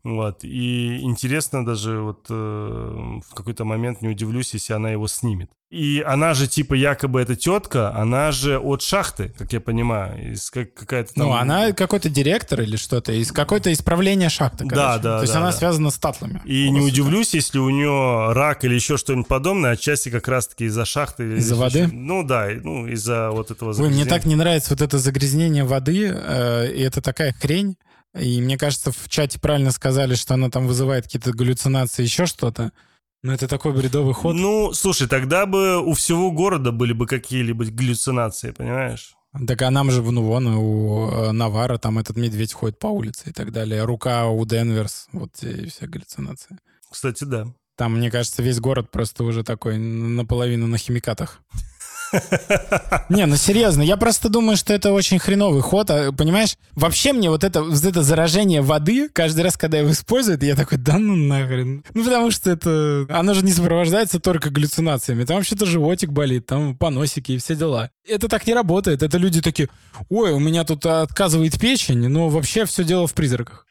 [0.05, 0.45] Вот.
[0.45, 5.51] И интересно даже вот э, в какой-то момент не удивлюсь, если она его снимет.
[5.71, 10.51] И она же типа якобы эта тетка, она же от шахты, как я понимаю, из
[10.51, 11.27] как, какая-то там...
[11.27, 14.77] Ну, она какой-то директор или что-то, из какой-то исправления шахты, короче.
[14.77, 15.57] Да, да, То есть да, она да.
[15.57, 16.41] связана с татлами.
[16.45, 20.85] И не удивлюсь, если у нее рак или еще что-нибудь подобное, отчасти как раз-таки из-за
[20.85, 21.39] шахты.
[21.39, 21.79] Из-за воды?
[21.81, 21.93] Еще...
[21.93, 24.03] Ну да, ну из-за вот этого загрязнения.
[24.03, 27.77] Ой, мне так не нравится вот это загрязнение воды, э, и это такая хрень.
[28.19, 32.73] И мне кажется, в чате правильно сказали, что она там вызывает какие-то галлюцинации, еще что-то.
[33.23, 34.35] Ну, это такой бредовый ход.
[34.37, 39.17] Ну, слушай, тогда бы у всего города были бы какие-либо галлюцинации, понимаешь?
[39.49, 43.31] Так а нам же, ну вон, у э, Навара там этот медведь ходит по улице
[43.31, 43.85] и так далее.
[43.85, 46.59] Рука у Денверс, вот и вся галлюцинация.
[46.89, 47.47] Кстати, да.
[47.77, 51.41] Там, мне кажется, весь город просто уже такой наполовину на химикатах.
[53.09, 56.57] Не, ну серьезно, я просто думаю, что это очень хреновый ход, а, понимаешь?
[56.73, 60.79] Вообще мне вот это, вот это заражение воды, каждый раз, когда его используют, я такой,
[60.79, 61.85] да ну нахрен.
[61.95, 66.77] Ну потому что это, оно же не сопровождается только галлюцинациями, там вообще-то животик болит, там
[66.77, 67.91] поносики и все дела.
[68.07, 69.69] Это так не работает, это люди такие,
[70.09, 73.67] ой, у меня тут отказывает печень, но вообще все дело в призраках.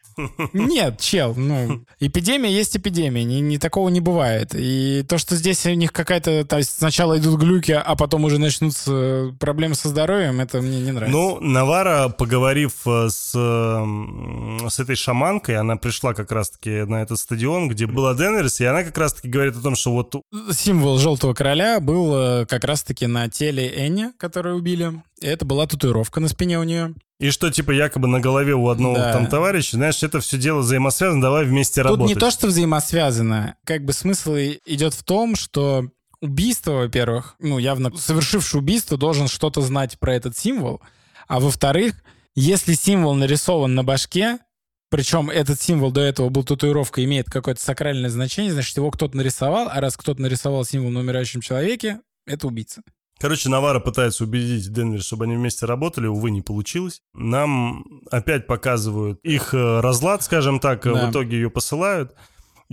[0.52, 4.54] Нет, чел, ну, эпидемия есть эпидемия, не, не такого не бывает.
[4.54, 8.38] И то, что здесь у них какая-то, то есть сначала идут глюки, а потом уже
[8.38, 11.16] начнутся проблемы со здоровьем, это мне не нравится.
[11.16, 17.68] Ну, Навара, поговорив э, с, с этой шаманкой, она пришла как раз-таки на этот стадион,
[17.68, 20.14] где была Денверс, и она как раз-таки говорит о том, что вот...
[20.52, 24.92] Символ Желтого Короля был э, как раз-таки на теле Энни, которую убили.
[25.20, 26.94] Это была татуировка на спине у нее.
[27.20, 29.12] И что, типа, якобы на голове у одного да.
[29.12, 32.14] там товарища, знаешь, это все дело взаимосвязано, давай вместе Тут работать.
[32.14, 33.56] Тут не то, что взаимосвязано.
[33.64, 35.88] Как бы смысл идет в том, что
[36.20, 40.82] убийство, во-первых, ну, явно совершивший убийство должен что-то знать про этот символ.
[41.28, 41.94] А во-вторых,
[42.34, 44.38] если символ нарисован на башке,
[44.90, 49.68] причем этот символ до этого был татуировка, имеет какое-то сакральное значение, значит, его кто-то нарисовал,
[49.70, 52.82] а раз кто-то нарисовал символ на умирающем человеке, это убийца.
[53.18, 57.00] Короче, Навара пытается убедить Денвер, чтобы они вместе работали, увы, не получилось.
[57.14, 61.06] Нам опять показывают их э, разлад, скажем так, да.
[61.06, 62.14] в итоге ее посылают.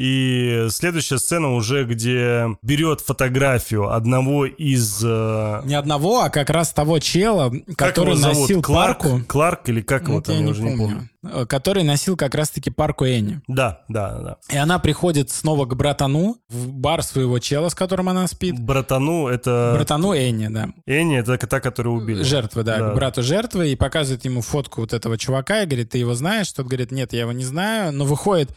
[0.02, 5.00] И следующая сцена уже, где берет фотографию одного из...
[5.04, 5.62] Э...
[5.64, 9.22] Не одного, а как раз того чела, который носил Кларк, парку.
[9.28, 11.08] Кларк или как его там, я, я уже не помню.
[11.22, 11.46] помню.
[11.46, 13.42] Который носил как раз-таки парку Энни.
[13.48, 14.38] Да, да, да.
[14.50, 18.60] И она приходит снова к братану в бар своего чела, с которым она спит.
[18.60, 19.74] Братану это...
[19.76, 20.70] Братану Энни, да.
[20.88, 22.24] Энни это та, которую убили.
[22.24, 22.90] Жертвы, да, да.
[22.90, 23.70] к брату жертвы.
[23.70, 26.52] И показывает ему фотку вот этого чувака и говорит, ты его знаешь?
[26.52, 27.94] Тот говорит, нет, я его не знаю.
[27.94, 28.54] Но выходит Э,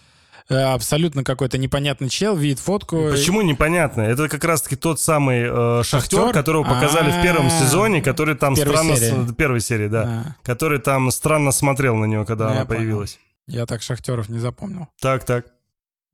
[0.48, 3.10] абсолютно какой-то непонятный чел, видит фотку.
[3.10, 4.02] Почему непонятно?
[4.02, 7.20] Это как раз-таки тот самый э, шахтер, шахтер, которого показали А-а-а.
[7.20, 8.96] в первом сезоне, который там первой странно...
[8.96, 9.34] Серии.
[9.34, 10.02] Первой серии, да.
[10.02, 10.36] А-а-а.
[10.42, 13.18] Который там странно смотрел на него, когда ну, она появилась.
[13.46, 14.88] Я так шахтеров не запомнил.
[15.00, 15.46] Так, так.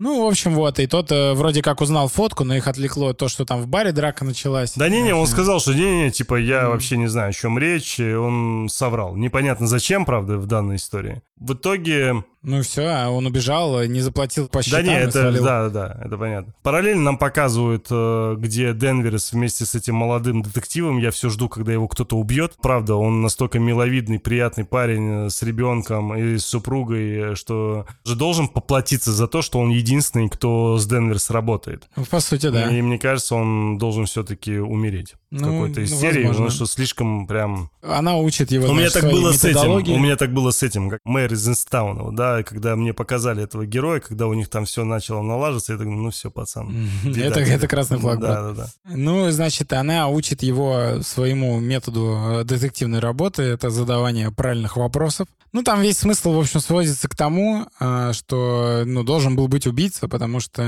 [0.00, 3.28] Ну, в общем, вот, и тот э, вроде как узнал фотку, но их отвлекло то,
[3.28, 4.72] что там в баре драка началась.
[4.74, 6.68] Да не-не, он сказал, что не-не, типа, я mm.
[6.68, 9.14] вообще не знаю, о чем речь, и он соврал.
[9.14, 11.20] Непонятно зачем, правда, в данной истории.
[11.36, 15.68] В итоге ну все, а он убежал, не заплатил по счетам Да нет, это, да,
[15.68, 16.55] да, это понятно.
[16.62, 20.99] Параллельно нам показывают, э, где Денверс вместе с этим молодым детективом.
[20.99, 22.55] Я все жду, когда его кто-то убьет.
[22.62, 28.49] Правда, он настолько миловидный, приятный парень э, с ребенком и с супругой, что же должен
[28.49, 31.88] поплатиться за то, что он единственный, кто с Денверс работает.
[31.97, 32.70] Ну, по сути, да.
[32.70, 36.32] И мне кажется, он должен все-таки умереть ну, какой-то из ну, серии, возможно.
[36.32, 37.70] потому что слишком прям...
[37.82, 40.90] Она учит его У меня так было с этим, у меня так было с этим,
[40.90, 44.84] как мэр из Инстауна, да, когда мне показали этого героя, когда у них там все
[44.84, 46.88] начало налаживаться, я так ну все, пацан.
[47.04, 48.66] Это, это красный флаг, Да, да, да.
[48.84, 55.28] Ну, значит, она учит его своему методу э, детективной работы, это задавание правильных вопросов.
[55.52, 59.66] Ну, там весь смысл, в общем, сводится к тому, э, что, ну, должен был быть
[59.66, 60.62] убийца, потому что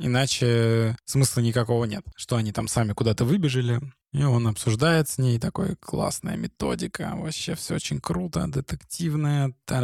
[0.00, 2.02] иначе смысла никакого нет.
[2.16, 3.80] Что они там сами куда-то выбежали,
[4.12, 9.80] и он обсуждает с ней такой классная методика, вообще все очень круто, детективная, та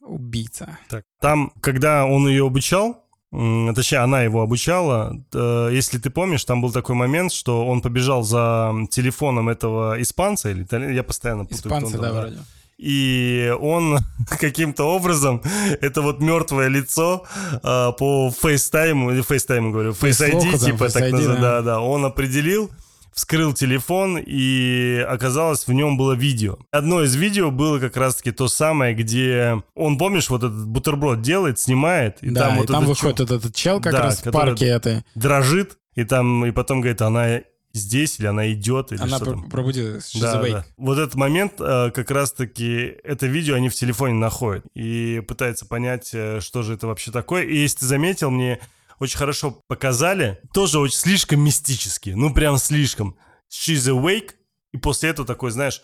[0.00, 0.78] убийца.
[0.88, 5.22] Так, там, когда он ее обучал, Точнее, она его обучала.
[5.34, 10.48] Э, если ты помнишь, там был такой момент, что он побежал за телефоном этого испанца
[10.50, 11.74] или я постоянно путаю.
[11.74, 12.38] Испанца, да, вроде.
[12.78, 13.98] И он
[14.40, 15.42] каким-то образом,
[15.82, 21.60] это вот мертвое лицо э, по FaceTime, или FaceTime говорю, ID, типа так называемый, да,
[21.60, 22.70] да, он определил,
[23.18, 26.56] вскрыл телефон, и оказалось, в нем было видео.
[26.70, 31.58] Одно из видео было как раз-таки то самое, где он, помнишь, вот этот бутерброд делает,
[31.58, 33.36] снимает, и да, там и вот там этот выходит чел...
[33.36, 35.04] этот чел как да, раз в парке этой.
[35.16, 37.40] Дрожит, и там, и потом говорит, она
[37.72, 39.50] здесь, или она идет, или она что там.
[39.50, 40.12] пробудилась.
[40.14, 40.64] Да, да.
[40.76, 46.10] Вот этот момент, э, как раз-таки, это видео они в телефоне находят и пытаются понять,
[46.12, 47.42] э, что же это вообще такое.
[47.42, 48.60] И если ты заметил, мне
[48.98, 50.40] очень хорошо показали.
[50.52, 52.10] Тоже очень слишком мистически.
[52.10, 53.16] Ну, прям слишком.
[53.50, 54.32] She's awake.
[54.72, 55.82] И после этого такой, знаешь,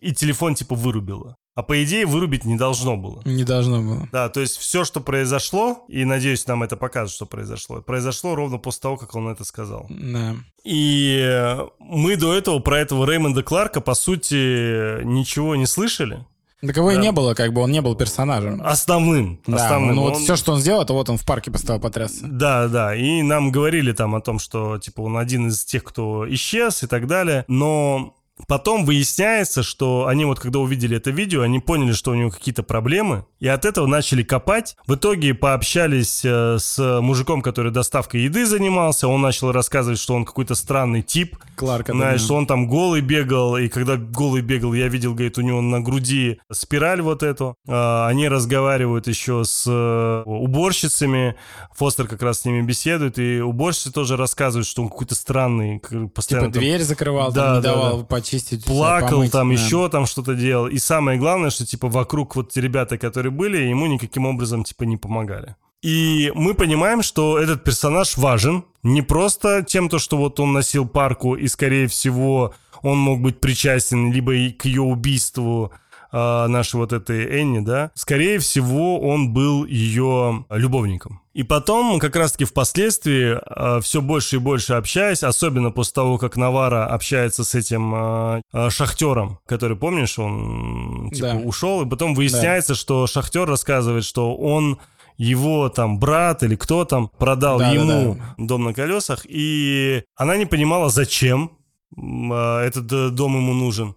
[0.00, 1.36] и телефон типа вырубило.
[1.54, 3.22] А по идее вырубить не должно было.
[3.24, 4.06] Не должно было.
[4.12, 8.58] Да, то есть все, что произошло, и надеюсь, нам это покажет, что произошло, произошло ровно
[8.58, 9.86] после того, как он это сказал.
[9.88, 10.36] Да.
[10.64, 16.26] И мы до этого про этого Реймонда Кларка, по сути, ничего не слышали.
[16.60, 17.00] Таковой Да.
[17.02, 18.62] не было, как бы он не был персонажем.
[18.64, 19.38] Основным.
[19.46, 19.94] Да, основным.
[19.96, 22.26] ну вот Он- все, что он сделал, это вот он в парке поставил потрясться.
[22.26, 26.26] Да, да, и нам говорили там о том, что, типа, он один из тех, кто
[26.32, 28.14] исчез и так далее, но
[28.48, 32.62] потом выясняется, что они вот, когда увидели это видео, они поняли, что у него какие-то
[32.62, 34.76] проблемы, и от этого начали копать.
[34.86, 40.24] В итоге пообщались э, с мужиком, который доставкой еды занимался, он начал рассказывать, что он
[40.24, 41.88] какой-то странный тип, Кларк.
[41.90, 45.60] знаешь, что он там голый бегал, и когда голый бегал, я видел, говорит, у него
[45.60, 47.56] на груди спираль вот эту.
[47.68, 51.36] А, Они разговаривают еще с э, уборщицами,
[51.74, 55.88] Фостер как раз с ними беседует, и уборщицы тоже рассказывают, что он какой-то странный, к-
[55.88, 58.04] Типа постоянно там дверь закрывал, Да, там, не да, давал да.
[58.26, 58.64] Почистить.
[58.64, 59.54] плакал, помыть, там да.
[59.54, 60.66] еще там что-то делал.
[60.68, 64.84] И самое главное, что типа вокруг вот те ребята, которые были, ему никаким образом типа
[64.84, 65.56] не помогали.
[65.82, 70.86] И мы понимаем, что этот персонаж важен не просто тем, то, что вот он носил
[70.88, 75.72] парку, и, скорее всего, он мог быть причастен либо и к ее убийству
[76.12, 81.20] а, нашей вот этой Энни, да, скорее всего, он был ее любовником.
[81.36, 83.38] И потом, как раз-таки впоследствии,
[83.82, 88.70] все больше и больше общаясь, особенно после того, как Навара общается с этим а, а,
[88.70, 91.36] шахтером, который, помнишь, он типа Да.
[91.36, 94.78] ушел, и потом выясняется, что шахтер рассказывает, что он
[95.18, 100.38] его там брат или кто там продал Да, да, ему дом на колесах, и она
[100.38, 101.52] не понимала, зачем
[101.94, 103.94] этот э, дом ему нужен.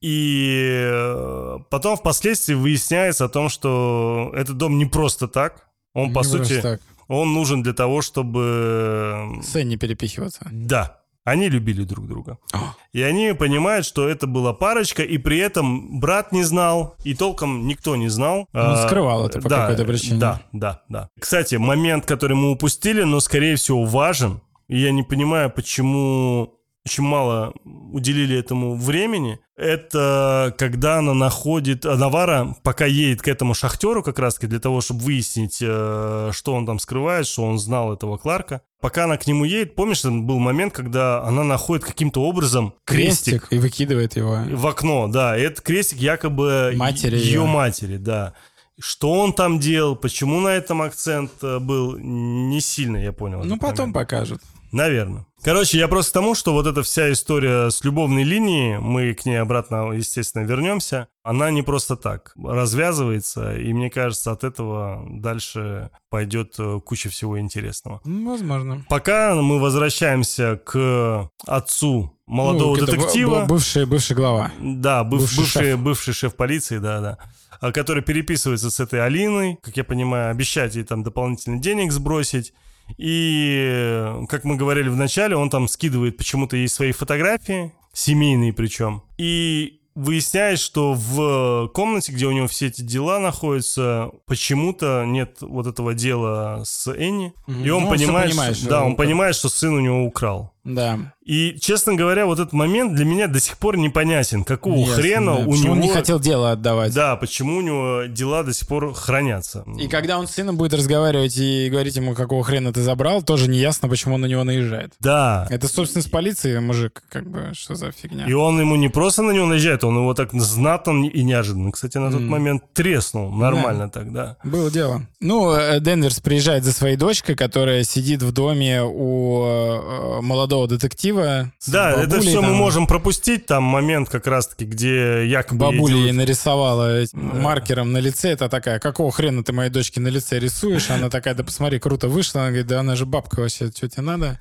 [0.00, 5.65] И э, потом впоследствии выясняется о том, что этот дом не просто так.
[5.96, 6.80] Он, по Не сути, так.
[7.08, 9.40] он нужен для того, чтобы...
[9.42, 10.46] С Энни перепихиваться.
[10.52, 12.38] Да, они любили друг друга.
[12.52, 12.58] О.
[12.92, 17.66] И они понимают, что это была парочка, и при этом брат не знал, и толком
[17.66, 18.40] никто не знал.
[18.52, 20.20] Он А, скрывал это по да, какой-то причине.
[20.20, 21.08] Да, да, да.
[21.18, 24.40] Кстати, момент, который мы упустили, но, скорее всего, важен.
[24.68, 26.55] И я не понимаю, почему
[26.86, 29.40] очень мало уделили этому времени.
[29.56, 31.84] Это когда она находит...
[31.84, 36.64] Навара пока едет к этому шахтеру как раз-таки для того, чтобы выяснить, э, что он
[36.64, 38.62] там скрывает, что он знал этого Кларка.
[38.80, 43.48] Пока она к нему едет, помнишь, там был момент, когда она находит каким-то образом крестик,
[43.50, 44.38] и выкидывает его.
[44.48, 45.36] в окно, да.
[45.36, 48.34] И этот крестик якобы Матери ее матери, да.
[48.78, 53.42] Что он там делал, почему на этом акцент э, был, не сильно я понял.
[53.42, 53.94] Ну, потом момент.
[53.94, 54.42] покажут.
[54.72, 55.26] Наверное.
[55.42, 59.24] Короче, я просто к тому, что вот эта вся история с любовной линией, мы к
[59.26, 65.90] ней обратно, естественно, вернемся, она не просто так развязывается, и мне кажется, от этого дальше
[66.10, 68.00] пойдет э, куча всего интересного.
[68.04, 68.84] Ну, Возможно.
[68.88, 73.44] Пока мы возвращаемся к отцу молодого Ну, детектива.
[73.46, 74.50] Бывший, бывший глава.
[74.60, 75.78] Да, быв- Бывший бывший, шеф.
[75.80, 77.18] бывший шеф полиции, да, да.
[77.60, 82.52] А, Который переписывается с этой Алиной, как я понимаю, обещать ей там дополнительно денег сбросить.
[82.96, 89.02] И, как мы говорили в начале, он там скидывает почему-то ей свои фотографии, семейные причем.
[89.18, 95.66] И выясняет, что в комнате, где у него все эти дела находятся, почему-то нет вот
[95.66, 97.32] этого дела с Энни.
[97.48, 99.74] И он Ну, он всё понимает, понимает, что, что да, он он понимает, что сын
[99.74, 100.52] у него украл.
[100.66, 101.12] Да.
[101.24, 104.44] И, честно говоря, вот этот момент для меня до сих пор непонятен.
[104.44, 105.40] Какого Ясно, хрена да.
[105.40, 105.72] у Почему него...
[105.72, 106.94] он не хотел дело отдавать?
[106.94, 109.64] Да, почему у него дела до сих пор хранятся.
[109.78, 113.48] И когда он с сыном будет разговаривать и говорить ему, какого хрена ты забрал, тоже
[113.48, 114.92] не ясно, почему он на него наезжает.
[115.00, 115.46] Да.
[115.50, 118.26] Это собственность полиции, мужик, как бы, что за фигня.
[118.26, 121.98] И он ему не просто на него наезжает, он его так знатно и неожиданно, кстати,
[121.98, 122.30] на тот Мгм.
[122.30, 123.32] момент треснул.
[123.32, 124.36] Нормально тогда.
[124.44, 125.02] Было дело.
[125.20, 130.20] Ну, э, Денверс приезжает за своей дочкой, которая сидит в доме у э,
[130.56, 131.52] молодого детектива.
[131.66, 132.56] Да, это все мы там.
[132.56, 133.46] можем пропустить.
[133.46, 135.60] Там момент как раз-таки, где якобы...
[135.60, 138.30] Бабуля ей делают- нарисовала этим маркером на лице.
[138.30, 140.90] Это такая, какого хрена ты моей дочке на лице рисуешь?
[140.90, 142.42] Она такая, да посмотри, круто вышла.
[142.42, 144.40] Она говорит, да она же бабка вообще, что тебе надо?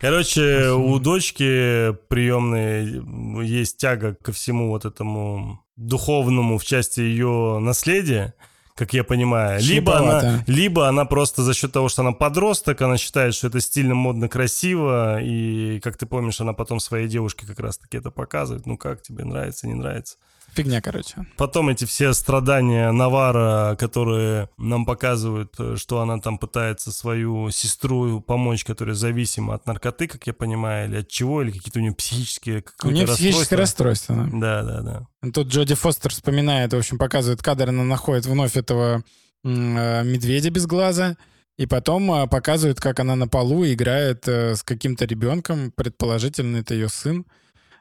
[0.00, 8.34] Короче, у дочки приемной есть тяга ко всему вот этому духовному в части ее наследия,
[8.76, 9.60] как я понимаю.
[9.62, 13.60] Либо она, либо она просто за счет того, что она подросток, она считает, что это
[13.60, 18.66] стильно, модно, красиво, и, как ты помнишь, она потом своей девушке как раз-таки это показывает.
[18.66, 20.18] Ну как, тебе нравится, не нравится?
[20.56, 21.26] Фигня, короче.
[21.36, 28.22] Потом эти все страдания Навара, которые нам показывают, э, что она там пытается свою сестру
[28.22, 31.92] помочь, которая зависима от наркоты, как я понимаю, или от чего, или какие-то у нее
[31.92, 34.14] психические У какое-то нее психическое расстройство.
[34.32, 34.62] да.
[34.62, 35.30] Да, да, да.
[35.30, 39.04] Тут Джоди Фостер вспоминает, в общем, показывает кадр, она находит вновь этого
[39.44, 41.18] э, медведя без глаза,
[41.58, 46.88] и потом э, показывает, как она на полу играет с каким-то ребенком, предположительно, это ее
[46.88, 47.26] сын.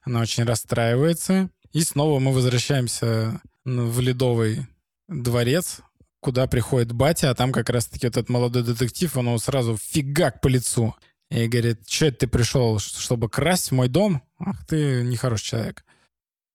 [0.03, 1.49] Она очень расстраивается.
[1.75, 4.65] И снова мы возвращаемся в Ледовый
[5.09, 5.81] дворец,
[6.21, 10.47] куда приходит батя, а там как раз-таки этот молодой детектив, он его сразу фигак по
[10.47, 10.95] лицу.
[11.29, 14.23] И говорит, что это ты пришел, чтобы красть мой дом?
[14.39, 15.83] Ах ты нехороший человек.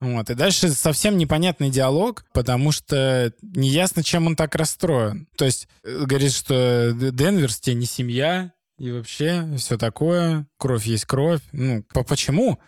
[0.01, 0.31] Вот.
[0.31, 5.29] И дальше совсем непонятный диалог, потому что неясно, чем он так расстроен.
[5.37, 11.05] То есть э, говорит, что Денверс тебе не семья, и вообще все такое, кровь есть
[11.05, 11.43] кровь.
[11.53, 12.59] Ну, по почему?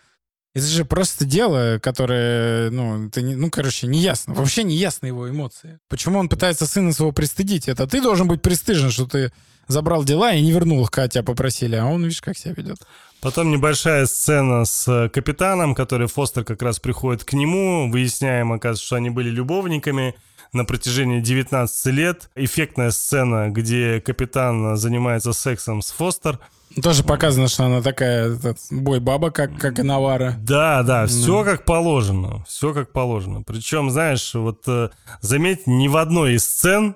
[0.55, 4.35] Это же просто дело, которое, ну, это не, ну, короче, не ясно.
[4.35, 5.79] Вообще не ясно его эмоции.
[5.89, 7.67] Почему он пытается сына своего пристыдить?
[7.67, 9.31] Это ты должен быть пристыжен, что ты
[9.67, 11.75] забрал дела и не вернул их, когда тебя попросили.
[11.75, 12.77] А он, видишь, как себя ведет.
[13.19, 17.89] Потом небольшая сцена с капитаном, который Фостер как раз приходит к нему.
[17.89, 20.13] Выясняем, оказывается, что они были любовниками
[20.53, 22.29] на протяжении 19 лет.
[22.35, 26.39] Эффектная сцена, где капитан занимается сексом с Фостер.
[26.81, 28.37] Тоже показано, что она такая
[28.71, 30.35] бой-баба, как, как и Навара.
[30.39, 32.43] Да, да, все как положено.
[32.47, 33.43] Все как положено.
[33.43, 34.89] Причем, знаешь, вот э,
[35.21, 36.95] заметь, ни в одной из сцен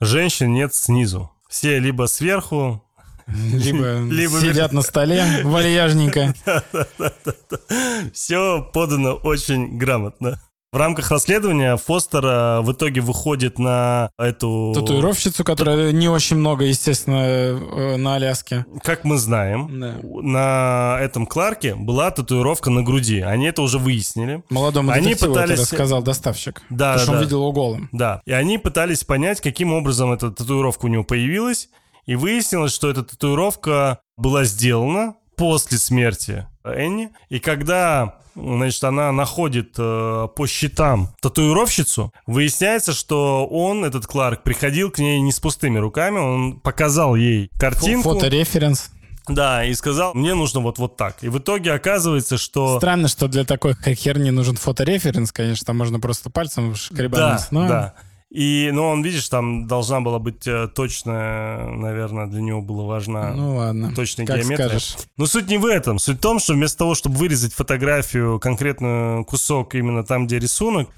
[0.00, 1.32] женщин нет снизу.
[1.48, 2.84] Все либо сверху,
[3.26, 6.34] либо, либо сидят на столе вальяжненько.
[8.12, 10.40] Все подано очень грамотно.
[10.70, 14.72] В рамках расследования Фостер э, в итоге выходит на эту...
[14.74, 18.66] Татуировщицу, которая не очень много, естественно, э, на Аляске.
[18.82, 19.96] Как мы знаем, да.
[20.02, 23.20] на этом Кларке была татуировка на груди.
[23.20, 24.42] Они это уже выяснили.
[24.50, 25.52] Молодому они пытались...
[25.52, 26.60] это рассказал доставщик.
[26.68, 27.16] Да, потому что да.
[27.16, 27.88] он видел его голым.
[27.92, 31.70] Да, и они пытались понять, каким образом эта татуировка у него появилась.
[32.04, 37.10] И выяснилось, что эта татуировка была сделана после смерти Энни.
[37.30, 44.90] И когда значит, она находит э, по счетам татуировщицу, выясняется, что он, этот Кларк, приходил
[44.90, 48.14] к ней не с пустыми руками, он показал ей картинку.
[48.14, 48.90] Фотореференс.
[49.28, 51.22] Да, и сказал, мне нужно вот, вот так.
[51.22, 52.78] И в итоге оказывается, что...
[52.78, 57.40] Странно, что для такой херни нужен фотореференс, конечно, можно просто пальцем шкребануть.
[57.40, 57.68] Да, но...
[57.68, 57.94] да.
[58.30, 63.32] И, ну, он, видишь, там должна была быть э, точная, наверное, для него была важна
[63.32, 63.94] ну, ладно.
[63.94, 64.68] точная как геометрия.
[64.68, 64.96] Скажешь.
[65.16, 65.98] Но суть не в этом.
[65.98, 70.90] Суть в том, что вместо того, чтобы вырезать фотографию, конкретный кусок именно там, где рисунок,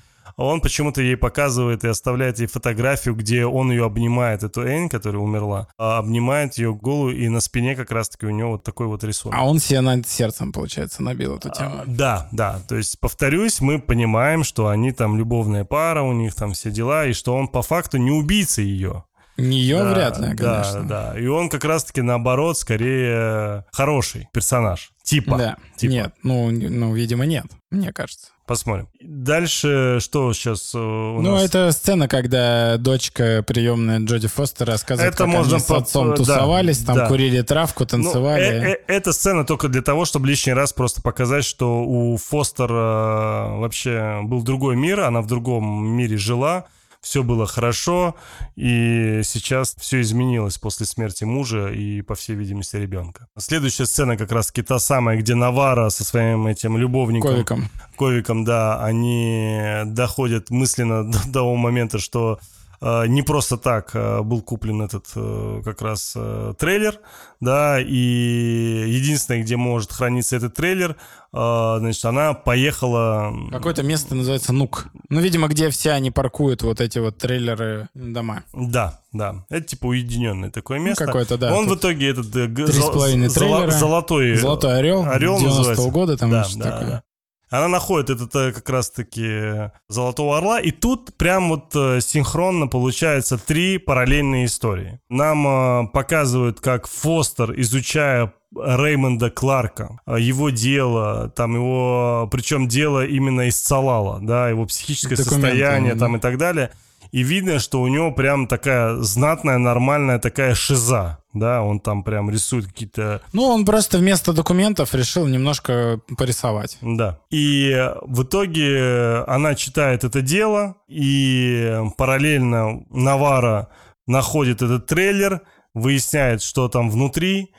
[0.46, 5.22] он почему-то ей показывает и оставляет ей фотографию, где он ее обнимает, эту Энн, которая
[5.22, 9.04] умерла, а обнимает ее голую, и на спине как раз-таки у него вот такой вот
[9.04, 9.38] рисунок.
[9.38, 11.70] А он себе над сердцем, получается, набил эту тему.
[11.80, 12.60] А, да, да.
[12.68, 17.06] То есть, повторюсь, мы понимаем, что они там любовная пара, у них там все дела,
[17.06, 19.04] и что он по факту не убийца ее.
[19.40, 20.82] Нее да, вряд ли, конечно.
[20.82, 21.18] Да, да.
[21.18, 24.92] И он как раз-таки наоборот, скорее хороший персонаж.
[25.02, 25.36] Типа.
[25.36, 25.56] Да.
[25.76, 25.90] Типа.
[25.90, 28.28] Нет, ну, ну, видимо, нет, мне кажется.
[28.50, 28.88] Посмотрим.
[29.00, 31.40] Дальше что сейчас э, у ну, нас?
[31.40, 36.10] Ну, это сцена, когда дочка приемная Джоди Фостер рассказывает, это как можно они с отцом
[36.10, 36.16] по...
[36.16, 37.06] тусовались, да, там да.
[37.06, 38.42] курили травку, ну, танцевали.
[38.42, 42.16] Ну, э -э эта сцена только для того, чтобы лишний раз просто показать, что у
[42.16, 46.64] Фостер э, вообще был другой мир, она в другом мире жила,
[47.00, 48.14] все было хорошо,
[48.56, 53.26] и сейчас все изменилось после смерти мужа и, по всей видимости, ребенка.
[53.38, 57.32] Следующая сцена как раз-таки та самая, где Навара со своим этим любовником...
[57.32, 57.68] Ковиком.
[57.96, 62.38] Ковиком, да, они доходят мысленно до того момента, что
[62.82, 66.16] не просто так э, был куплен этот э, как раз
[66.58, 66.98] трейлер,
[67.38, 70.96] да, и единственное, где может храниться этот трейлер,
[71.32, 73.32] значит, она поехала...
[73.50, 74.88] Какое-то место называется Нук.
[75.08, 78.42] Ну, видимо, где все они паркуют вот эти вот трейлеры дома.
[78.52, 79.44] Да, да.
[79.48, 81.04] Это типа уединенное такое ну, место.
[81.04, 81.54] Ну, какое-то, да.
[81.54, 82.32] Он в итоге этот...
[82.32, 83.70] Три с половиной трейлера.
[83.70, 84.34] Золотой...
[84.36, 85.04] Золотой орел.
[85.04, 86.88] Орел 90-го года там да, да, такое.
[86.88, 87.02] Да.
[87.50, 93.38] Она находит этот э, как раз-таки Золотого Орла, и тут прям вот э, синхронно получается
[93.38, 95.00] три параллельные истории.
[95.08, 103.42] Нам э, показывают, как Фостер, изучая Реймонда Кларка, его дело, там его, причем дело именно
[103.42, 106.00] из Салала, да, его психическое Документы, состояние да.
[106.00, 106.70] там и так далее–
[107.12, 112.30] и видно, что у него прям такая знатная, нормальная такая шиза, да, он там прям
[112.30, 113.20] рисует какие-то...
[113.32, 116.78] Ну, он просто вместо документов решил немножко порисовать.
[116.82, 117.18] Да.
[117.30, 123.68] И в итоге она читает это дело, и параллельно Навара
[124.06, 125.42] находит этот трейлер,
[125.74, 127.52] выясняет, что там внутри,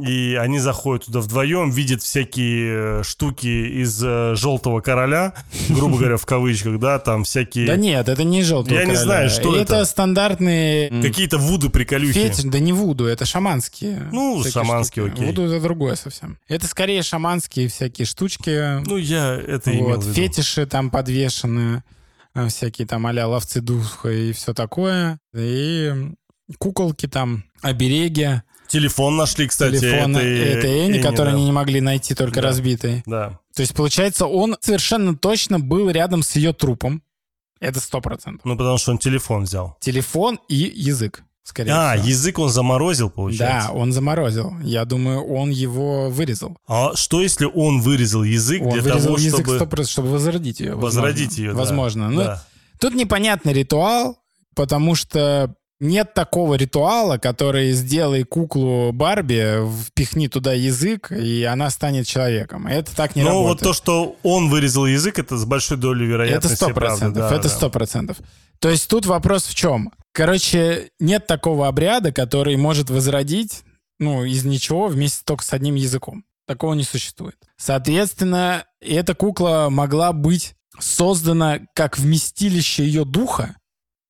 [0.00, 5.34] и они заходят туда вдвоем, видят всякие э, штуки из э, желтого короля,
[5.68, 7.66] грубо говоря, в кавычках, да, там всякие.
[7.66, 8.76] Да нет, это не желтый.
[8.76, 9.76] Я не знаю, что это.
[9.76, 11.02] Это стандартные.
[11.02, 12.12] Какие-то вуду приколюхи.
[12.12, 14.08] Фетиш, да не вуду, это шаманские.
[14.12, 15.26] Ну, шаманские, окей.
[15.26, 16.38] Вуду это другое совсем.
[16.48, 18.82] Это скорее шаманские всякие штучки.
[18.86, 20.14] Ну, я это имел в виду.
[20.14, 21.82] Фетиши там подвешены,
[22.34, 25.18] э, всякие там а ловцы духа и все такое.
[25.34, 25.92] И
[26.58, 28.42] куколки там, обереги.
[28.72, 29.78] Телефон нашли, кстати.
[29.78, 31.36] Телефон это, это Энни, Энни который да.
[31.36, 32.48] они не могли найти, только да.
[32.48, 33.02] разбитый.
[33.04, 33.38] Да.
[33.54, 37.02] То есть, получается, он совершенно точно был рядом с ее трупом.
[37.60, 38.44] Это сто процентов.
[38.44, 39.76] Ну, потому что он телефон взял.
[39.80, 41.22] Телефон и язык.
[41.44, 42.08] скорее А, всего.
[42.08, 43.68] язык он заморозил, получается?
[43.68, 44.58] Да, он заморозил.
[44.62, 46.56] Я думаю, он его вырезал.
[46.66, 50.60] А что, если он вырезал язык Он для вырезал того, язык чтобы 100%, чтобы возродить
[50.60, 50.74] ее.
[50.74, 51.50] возродить ее?
[51.52, 51.58] да.
[51.58, 52.08] Возможно.
[52.08, 52.44] Ну, Да.
[52.80, 54.18] Тут непонятный ритуал,
[54.56, 62.06] потому что нет такого ритуала, который сделай куклу Барби, впихни туда язык, и она станет
[62.06, 62.68] человеком.
[62.68, 63.60] Это так не Но работает.
[63.62, 66.80] вот то, что он вырезал язык, это с большой долей Это вероятности сто правда.
[66.88, 67.14] процентов.
[67.30, 67.48] да, Это да.
[67.48, 68.16] сто процентов.
[68.60, 69.92] То есть тут вопрос в чем?
[70.12, 73.64] Короче, нет такого обряда, который может возродить,
[73.98, 76.24] ну, из ничего вместе только с одним языком.
[76.46, 77.36] Такого не существует.
[77.56, 83.56] Соответственно, эта кукла могла быть создана как вместилище ее духа,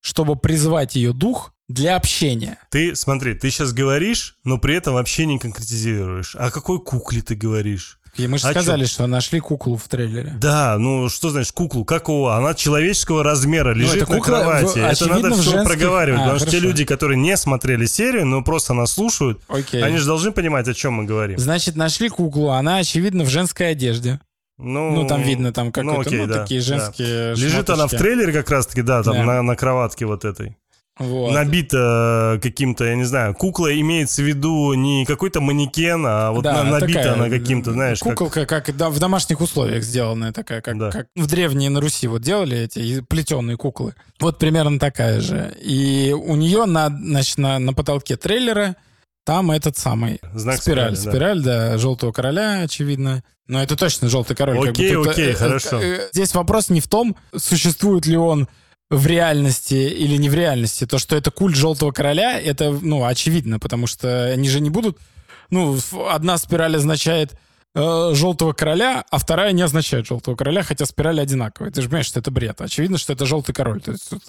[0.01, 2.57] чтобы призвать ее дух для общения.
[2.69, 6.35] Ты, смотри, ты сейчас говоришь, но при этом вообще не конкретизируешь.
[6.35, 7.99] О какой кукле ты говоришь?
[8.15, 10.35] И мы же А сказали, что нашли куклу в трейлере.
[10.39, 11.83] Да, ну что значит куклу?
[11.83, 12.35] Какого?
[12.35, 14.77] Она человеческого размера, лежит Ну, это на кукла, кровати.
[14.79, 16.67] в- это надо все женских- проговаривать, А, потому что те хорошо.
[16.67, 19.81] люди, которые не смотрели серию, но просто нас слушают, Окей.
[19.83, 21.39] они же должны понимать, о чем мы говорим.
[21.39, 24.19] Значит, нашли куклу, она, очевидно, в женской одежде.
[24.59, 26.65] Ну, Ну, там видно, там ну, какой-то, окей, ну, да, такие да.
[26.67, 29.23] женские Лежит она в трейлере как раз-таки, да, там Да.
[29.23, 30.55] На, на кроватке вот этой.
[30.99, 31.33] Вот.
[31.33, 36.43] Набита э, каким-то, я не знаю, кукла имеется в виду не какой-то манекен, а вот
[36.43, 38.15] Да, на- набита такая, она каким-то, знаешь, как...
[38.15, 40.91] Куколка, как, да, в домашних условиях сделанная такая, как, Да.
[40.91, 43.95] как в древние на Руси вот делали эти плетеные куклы.
[44.19, 45.55] Вот примерно такая же.
[45.61, 48.75] И у нее на, значит, на, на потолке трейлера
[49.25, 50.95] там этот самый Знак спираль.
[50.95, 51.11] спирали, да.
[51.11, 53.23] Спираль, да, желтого короля, очевидно.
[53.47, 54.57] Но это точно желтый король.
[54.57, 55.81] как бы Окей, тут, окей, э, хорошо.
[55.81, 58.47] э, Здесь вопрос не в том, существует ли он
[58.93, 60.85] в реальности или не в реальности.
[60.85, 64.97] То, что это культ желтого короля, это, ну, очевидно, потому что они же не будут...
[65.49, 65.77] Ну,
[66.09, 67.33] одна спираль означает
[67.75, 71.71] э, желтого короля, а вторая не означает желтого короля, хотя спирали одинаковые.
[71.71, 72.61] Ты же понимаешь, что это бред.
[72.61, 73.81] Очевидно, что это желтый король.
[73.81, 74.23] То есть тут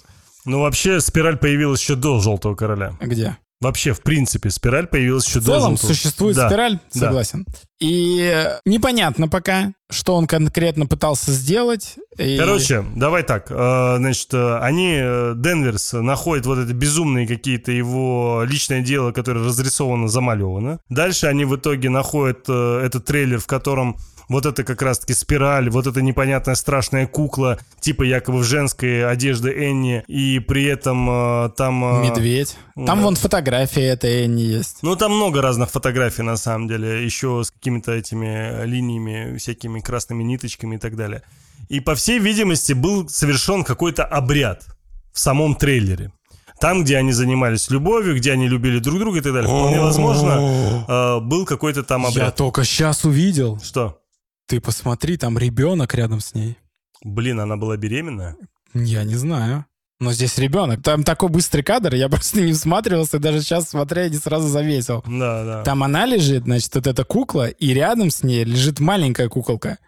[0.45, 2.93] Ну, вообще, спираль появилась еще до Желтого Короля.
[3.01, 3.37] где?
[3.61, 5.87] Вообще, в принципе, спираль появилась еще В целом Желтого.
[5.93, 6.49] существует Да.
[6.49, 6.99] спираль, да.
[6.99, 7.45] согласен.
[7.79, 11.95] И э, непонятно пока, что он конкретно пытался сделать.
[12.17, 13.47] И- Короче, давай так.
[13.49, 19.45] э, Значит, э, они, э, Денверс, находят вот это безумные какие-то его личное дело, которое
[19.45, 20.79] разрисовано, замалевано.
[20.89, 23.97] Дальше они в итоге находят этот трейлер, в котором
[24.29, 29.51] вот это как раз-таки спираль, вот эта непонятная страшная кукла, типа якобы в женской одежде
[29.51, 31.83] Энни, и при этом э, там...
[31.83, 32.57] э, Медведь.
[32.75, 32.95] Там да.
[32.95, 34.77] вон фотография этой Энни есть.
[34.81, 40.23] Ну, там много разных фотографий, на самом деле, еще с какими-то этими линиями, всякими красными
[40.23, 41.21] ниточками и так далее.
[41.69, 44.65] И, по всей видимости, был совершен какой-то обряд
[45.13, 46.11] в самом трейлере.
[46.59, 49.49] Там, где они занимались любовью, где они любили друг друга и так далее.
[49.49, 52.35] Вполне возможно, э, был какой-то там Я обряд.
[52.35, 53.59] только сейчас увидел.
[53.61, 53.99] Что?
[54.47, 56.57] Ты посмотри, там ребенок рядом с ней.
[57.03, 58.37] Блин, она была беременная?
[58.73, 59.65] Я не знаю.
[59.99, 60.83] Но здесь ребенок.
[60.83, 65.03] Там такой быстрый кадр, я просто не всматривался, даже сейчас смотря не сразу заметил.
[65.07, 65.63] Да, да.
[65.63, 69.79] Там она лежит, значит, вот эта кукла, и рядом с ней лежит маленькая куколка.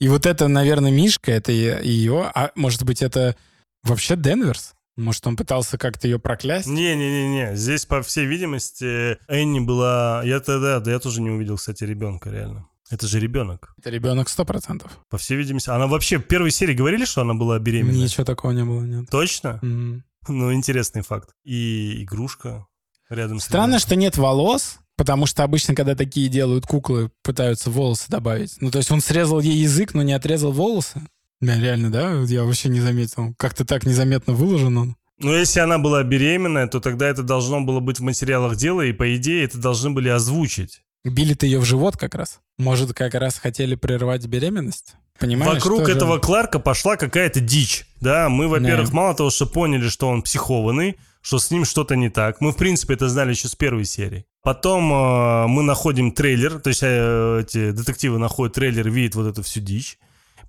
[0.00, 3.34] И вот это, наверное, Мишка, это ее, а может быть, это
[3.82, 4.74] вообще Денверс?
[4.96, 6.66] Может, он пытался как-то ее проклясть?
[6.68, 10.22] Не-не-не-не, здесь, по всей видимости, Энни была...
[10.24, 12.68] Я тогда, да, я тоже не увидел, кстати, ребенка, реально.
[12.90, 13.74] Это же ребенок.
[13.78, 14.98] Это ребенок сто процентов.
[15.10, 15.68] По всей видимости.
[15.68, 17.96] Она вообще в первой серии говорили, что она была беременна?
[17.96, 19.10] Ничего такого не было, нет.
[19.10, 19.58] Точно?
[19.62, 20.04] М.
[20.26, 21.30] Ну, интересный факт.
[21.44, 22.66] И игрушка
[23.08, 28.06] рядом с Странно, что нет волос, потому что обычно, когда такие делают куклы, пытаются волосы
[28.08, 28.56] добавить.
[28.60, 31.02] Ну, то есть он срезал ей язык, но не отрезал волосы.
[31.40, 32.20] Да, реально, да?
[32.22, 33.34] Я вообще не заметил.
[33.38, 34.96] Как-то так незаметно выложен он.
[35.20, 38.92] Ну, если она была беременная, то тогда это должно было быть в материалах дела, и,
[38.92, 40.82] по идее, это должны были озвучить.
[41.04, 42.40] Били-то ее в живот как раз.
[42.58, 44.94] Может, как раз хотели прервать беременность?
[45.18, 45.54] Понимаешь?
[45.54, 47.86] Вокруг этого Кларка пошла какая-то дичь.
[48.00, 48.96] Да, мы, во-первых, Да.
[48.96, 52.40] мало того, что поняли, что он психованный, что с ним что-то не так.
[52.40, 54.24] Мы, в принципе, это знали еще с первой серии.
[54.42, 59.42] Потом э, мы находим трейлер, то есть э, эти детективы находят трейлер, видят вот эту
[59.42, 59.98] всю дичь.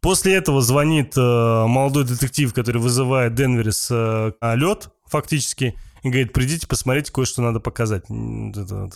[0.02, 6.68] После этого звонит э, молодой детектив, который вызывает Денверис э, лед, фактически, и говорит, придите,
[6.68, 8.04] посмотрите, кое-что надо показать.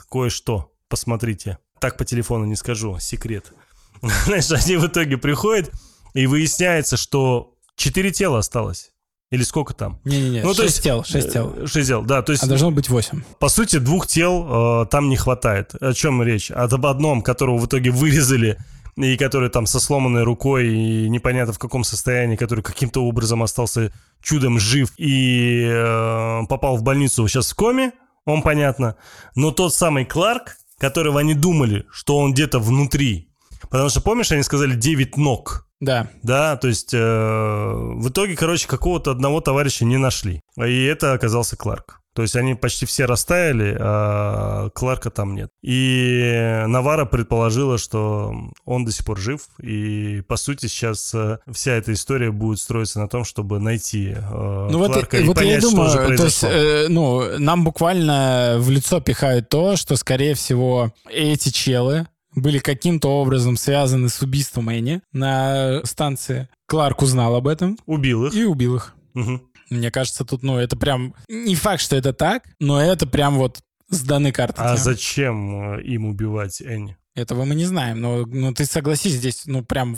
[0.10, 1.58] Кое-что, посмотрите.
[1.80, 3.52] Так по телефону не скажу, секрет.
[4.26, 5.72] Знаешь, они в итоге приходят,
[6.14, 8.92] и выясняется, что четыре тела осталось.
[9.32, 10.00] Или сколько там?
[10.06, 11.52] Не-не-не, Ну, то шесть есть, тел, шесть тел.
[11.58, 12.22] Э, Шесть тел, да.
[12.22, 13.24] То есть, А должно быть восемь.
[13.40, 15.74] по сути, двух тел э, там не хватает.
[15.82, 16.52] О чем речь?
[16.52, 18.60] Об одном, которого в итоге вырезали,
[18.96, 23.92] и который там со сломанной рукой, и непонятно в каком состоянии, который каким-то образом остался
[24.22, 27.94] чудом жив и э, попал в больницу сейчас в коме,
[28.26, 28.96] он понятно.
[29.34, 33.30] Но тот самый Кларк, которого они думали, что он где-то внутри.
[33.70, 35.66] Потому что, помнишь, они сказали 9 ног.
[35.80, 36.10] Да.
[36.24, 40.42] Да, то есть э, в итоге, короче, какого-то одного товарища не нашли.
[40.58, 42.02] И это оказался Кларк.
[42.14, 45.50] То есть они почти все растаяли, а Кларка там нет.
[45.64, 48.34] И Навара предположила, что
[48.66, 53.00] он до сих пор жив, и по сути сейчас э, вся эта история будет строиться
[53.00, 56.06] на том, чтобы найти э, ну, Кларка вот, и вот понять, я думаю, что же
[56.06, 56.50] произошло.
[56.50, 62.08] То есть, э, ну, нам буквально в лицо пихают то, что, скорее всего, эти челы,
[62.36, 66.50] были каким-то образом связаны с убийством Энни на станции.
[66.68, 67.78] Кларк узнал об этом.
[67.86, 68.34] Убил их.
[68.34, 68.96] И убил их.
[69.16, 69.42] Угу.
[69.74, 71.16] Мне кажется, тут, ну, это прям...
[71.28, 74.62] Не факт, что это так, но это прям вот сданы карты.
[74.62, 76.98] А зачем э, им убивать Энни?
[77.16, 79.98] Этого мы не знаем, но, но ты согласись, здесь, ну, прям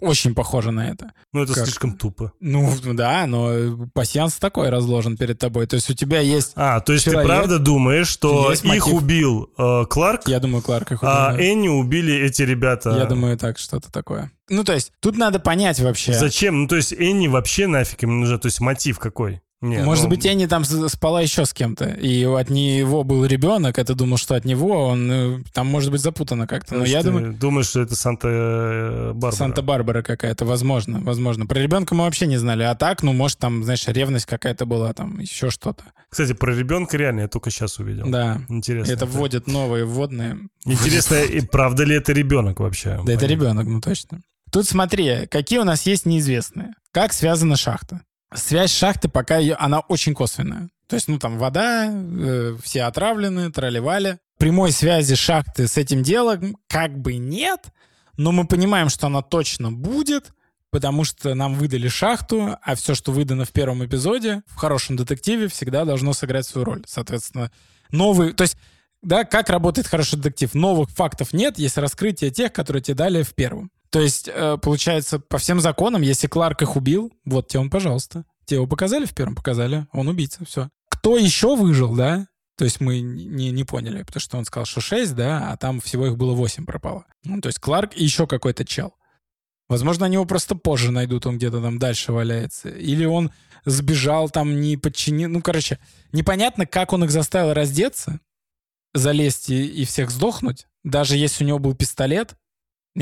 [0.00, 1.12] очень похоже на это.
[1.32, 1.64] Ну, это как...
[1.64, 2.32] слишком тупо.
[2.40, 5.66] Ну, да, но пассианс такой разложен перед тобой.
[5.66, 8.92] То есть у тебя есть А, то есть человек, ты правда думаешь, что их мотив.
[8.92, 10.28] убил э, Кларк?
[10.28, 11.12] Я думаю, Кларк их убил.
[11.12, 11.36] А.
[11.38, 12.90] Энни убили эти ребята?
[12.90, 14.30] Я думаю, так, что-то такое.
[14.48, 16.12] Ну, то есть тут надо понять вообще.
[16.12, 16.62] Зачем?
[16.62, 18.38] Ну, то есть Энни вообще нафиг им нужна?
[18.38, 19.40] То есть мотив какой?
[19.68, 20.10] Не, Может ну...
[20.10, 24.34] быть, Энни там спала еще с кем-то, и от него был ребенок, это думал, что
[24.34, 26.76] от него, он ну, там может быть запутано как-то.
[26.76, 27.32] Но я думаю...
[27.34, 29.32] Думаешь, что это Санта-Барбара?
[29.32, 31.46] Санта-Барбара какая-то, возможно, возможно.
[31.46, 34.92] Про ребенка мы вообще не знали, а так, ну, может, там, знаешь, ревность какая-то была,
[34.92, 35.84] там, еще что-то.
[36.08, 38.08] Кстати, про ребенка реально я только сейчас увидел.
[38.08, 38.40] Да.
[38.48, 38.92] Интересно.
[38.92, 40.38] Это, вводит новые вводные.
[40.64, 43.00] Интересно, и правда ли это ребенок вообще?
[43.04, 44.20] Да, это ребенок, ну точно.
[44.50, 46.70] Тут смотри, какие у нас есть неизвестные.
[46.92, 48.00] Как связана шахта?
[48.36, 50.68] Связь шахты пока ее, она очень косвенная.
[50.88, 54.18] То есть, ну, там вода, э, все отравлены, тролливали.
[54.38, 57.68] Прямой связи шахты с этим делом как бы нет,
[58.16, 60.32] но мы понимаем, что она точно будет,
[60.70, 65.48] потому что нам выдали шахту, а все, что выдано в первом эпизоде, в хорошем детективе
[65.48, 66.82] всегда должно сыграть свою роль.
[66.86, 67.50] Соответственно,
[67.90, 68.32] новый...
[68.34, 68.56] То есть,
[69.02, 70.54] да, как работает хороший детектив?
[70.54, 73.70] Новых фактов нет, есть раскрытие тех, которые тебе дали в первом.
[73.96, 78.26] То есть, э, получается, по всем законам, если Кларк их убил, вот тебе он, пожалуйста.
[78.44, 79.34] Тебе его показали в первом?
[79.34, 79.86] Показали.
[79.90, 80.68] Он убийца, все.
[80.90, 82.28] Кто еще выжил, да?
[82.58, 85.80] То есть мы не, не поняли, потому что он сказал, что 6, да, а там
[85.80, 87.06] всего их было 8 пропало.
[87.24, 88.92] Ну, то есть Кларк и еще какой-то чел.
[89.66, 92.68] Возможно, они его просто позже найдут, он где-то там дальше валяется.
[92.68, 93.30] Или он
[93.64, 95.30] сбежал там, не подчинил...
[95.30, 95.78] Ну, короче,
[96.12, 98.20] непонятно, как он их заставил раздеться,
[98.92, 100.66] залезть и, и всех сдохнуть.
[100.84, 102.36] Даже если у него был пистолет,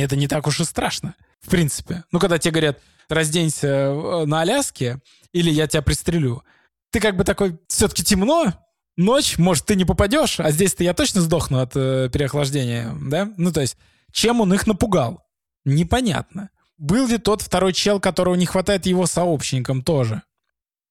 [0.03, 2.05] это не так уж и страшно, в принципе.
[2.11, 5.01] Ну, когда тебе говорят, разденься э, на Аляске,
[5.33, 6.43] или я тебя пристрелю,
[6.91, 8.53] ты как бы такой, все-таки темно,
[8.97, 13.33] ночь, может, ты не попадешь, а здесь-то я точно сдохну от э, переохлаждения, да?
[13.37, 13.77] Ну, то есть,
[14.13, 15.25] чем он их напугал?
[15.65, 16.51] Непонятно.
[16.77, 20.23] Был ли тот второй чел, которого не хватает его сообщникам тоже?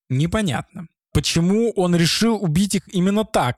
[0.10, 0.88] Непонятно.
[1.14, 3.58] Почему он решил убить их именно так?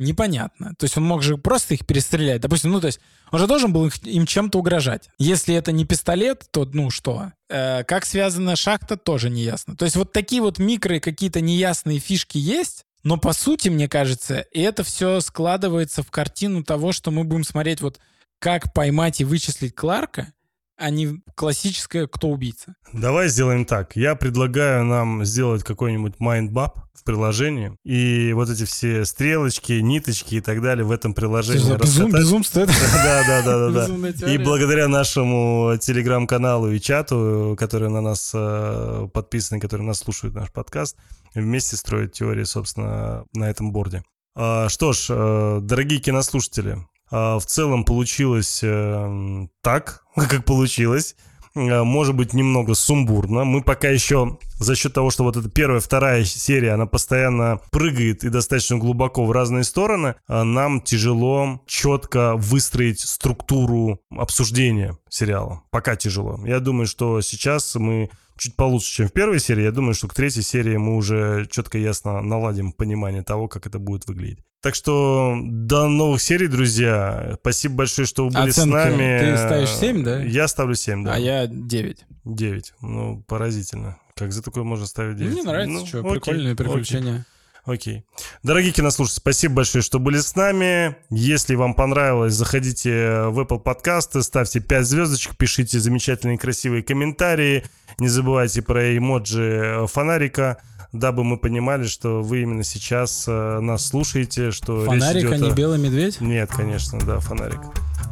[0.00, 0.74] Непонятно.
[0.78, 2.40] То есть он мог же просто их перестрелять.
[2.40, 5.08] Допустим, ну то есть он же должен был им чем-то угрожать.
[5.18, 7.32] Если это не пистолет, то ну что?
[7.48, 9.76] Э, как связана шахта, тоже не ясно.
[9.76, 14.44] То есть вот такие вот микро какие-то неясные фишки есть, но по сути, мне кажется,
[14.52, 17.98] это все складывается в картину того, что мы будем смотреть вот
[18.38, 20.32] как поймать и вычислить Кларка,
[20.80, 22.74] а не классическое «Кто убийца».
[22.92, 23.96] Давай сделаем так.
[23.96, 30.36] Я предлагаю нам сделать какой-нибудь mind map в приложении, и вот эти все стрелочки, ниточки
[30.36, 32.72] и так далее в этом приложении Безум, Безумство это?
[32.92, 33.88] Да, да, да, да.
[33.88, 34.32] да.
[34.32, 40.50] И благодаря нашему телеграм-каналу и чату, которые на нас э, подписаны, которые нас слушают наш
[40.50, 40.96] подкаст,
[41.34, 44.02] вместе строить теории, собственно, на этом борде.
[44.34, 46.78] А, что ж, э, дорогие кинослушатели,
[47.10, 51.16] в целом получилось э, так, как получилось.
[51.54, 53.44] Э, может быть, немного сумбурно.
[53.44, 58.24] Мы пока еще за счет того, что вот эта первая, вторая серия, она постоянно прыгает
[58.24, 65.62] и достаточно глубоко в разные стороны, э, нам тяжело четко выстроить структуру обсуждения сериала.
[65.70, 66.38] Пока тяжело.
[66.44, 69.64] Я думаю, что сейчас мы чуть получше, чем в первой серии.
[69.64, 73.66] Я думаю, что к третьей серии мы уже четко и ясно наладим понимание того, как
[73.66, 74.44] это будет выглядеть.
[74.62, 77.36] Так что до новых серий, друзья.
[77.40, 78.84] Спасибо большое, что вы были Оценка.
[78.84, 79.18] с нами.
[79.20, 80.22] Ты ставишь 7, да?
[80.22, 81.14] Я ставлю 7, да.
[81.14, 82.06] А я 9.
[82.24, 82.74] 9.
[82.82, 83.98] Ну, поразительно.
[84.14, 85.32] Как за такое можно ставить 9?
[85.32, 87.12] Мне нравится, ну, что, окей, прикольные приключения.
[87.14, 87.24] Окей.
[87.64, 88.04] Окей.
[88.42, 90.96] Дорогие кинослушатели, спасибо большое, что были с нами.
[91.10, 97.64] Если вам понравилось, заходите в Apple подкасты, ставьте 5 звездочек, пишите замечательные красивые комментарии.
[97.98, 100.60] Не забывайте про эмоджи фонарика,
[100.92, 105.48] дабы мы понимали, что вы именно сейчас э, нас слушаете, что Фонарик, речь идет а
[105.48, 106.20] не белый медведь?
[106.20, 107.60] Нет, конечно, да, фонарик.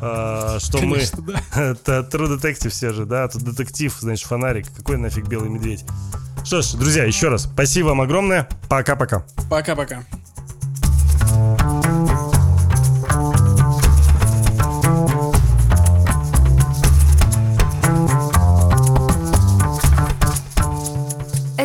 [0.01, 1.33] А, что конечно, мы...
[1.33, 1.63] Да.
[1.71, 4.67] Это True Detective все же, да, тут детектив, значит, фонарик.
[4.77, 5.85] Какой нафиг белый медведь?
[6.45, 8.49] Что ж, друзья, еще раз спасибо вам огромное.
[8.69, 9.25] Пока-пока.
[9.51, 10.05] Пока-пока.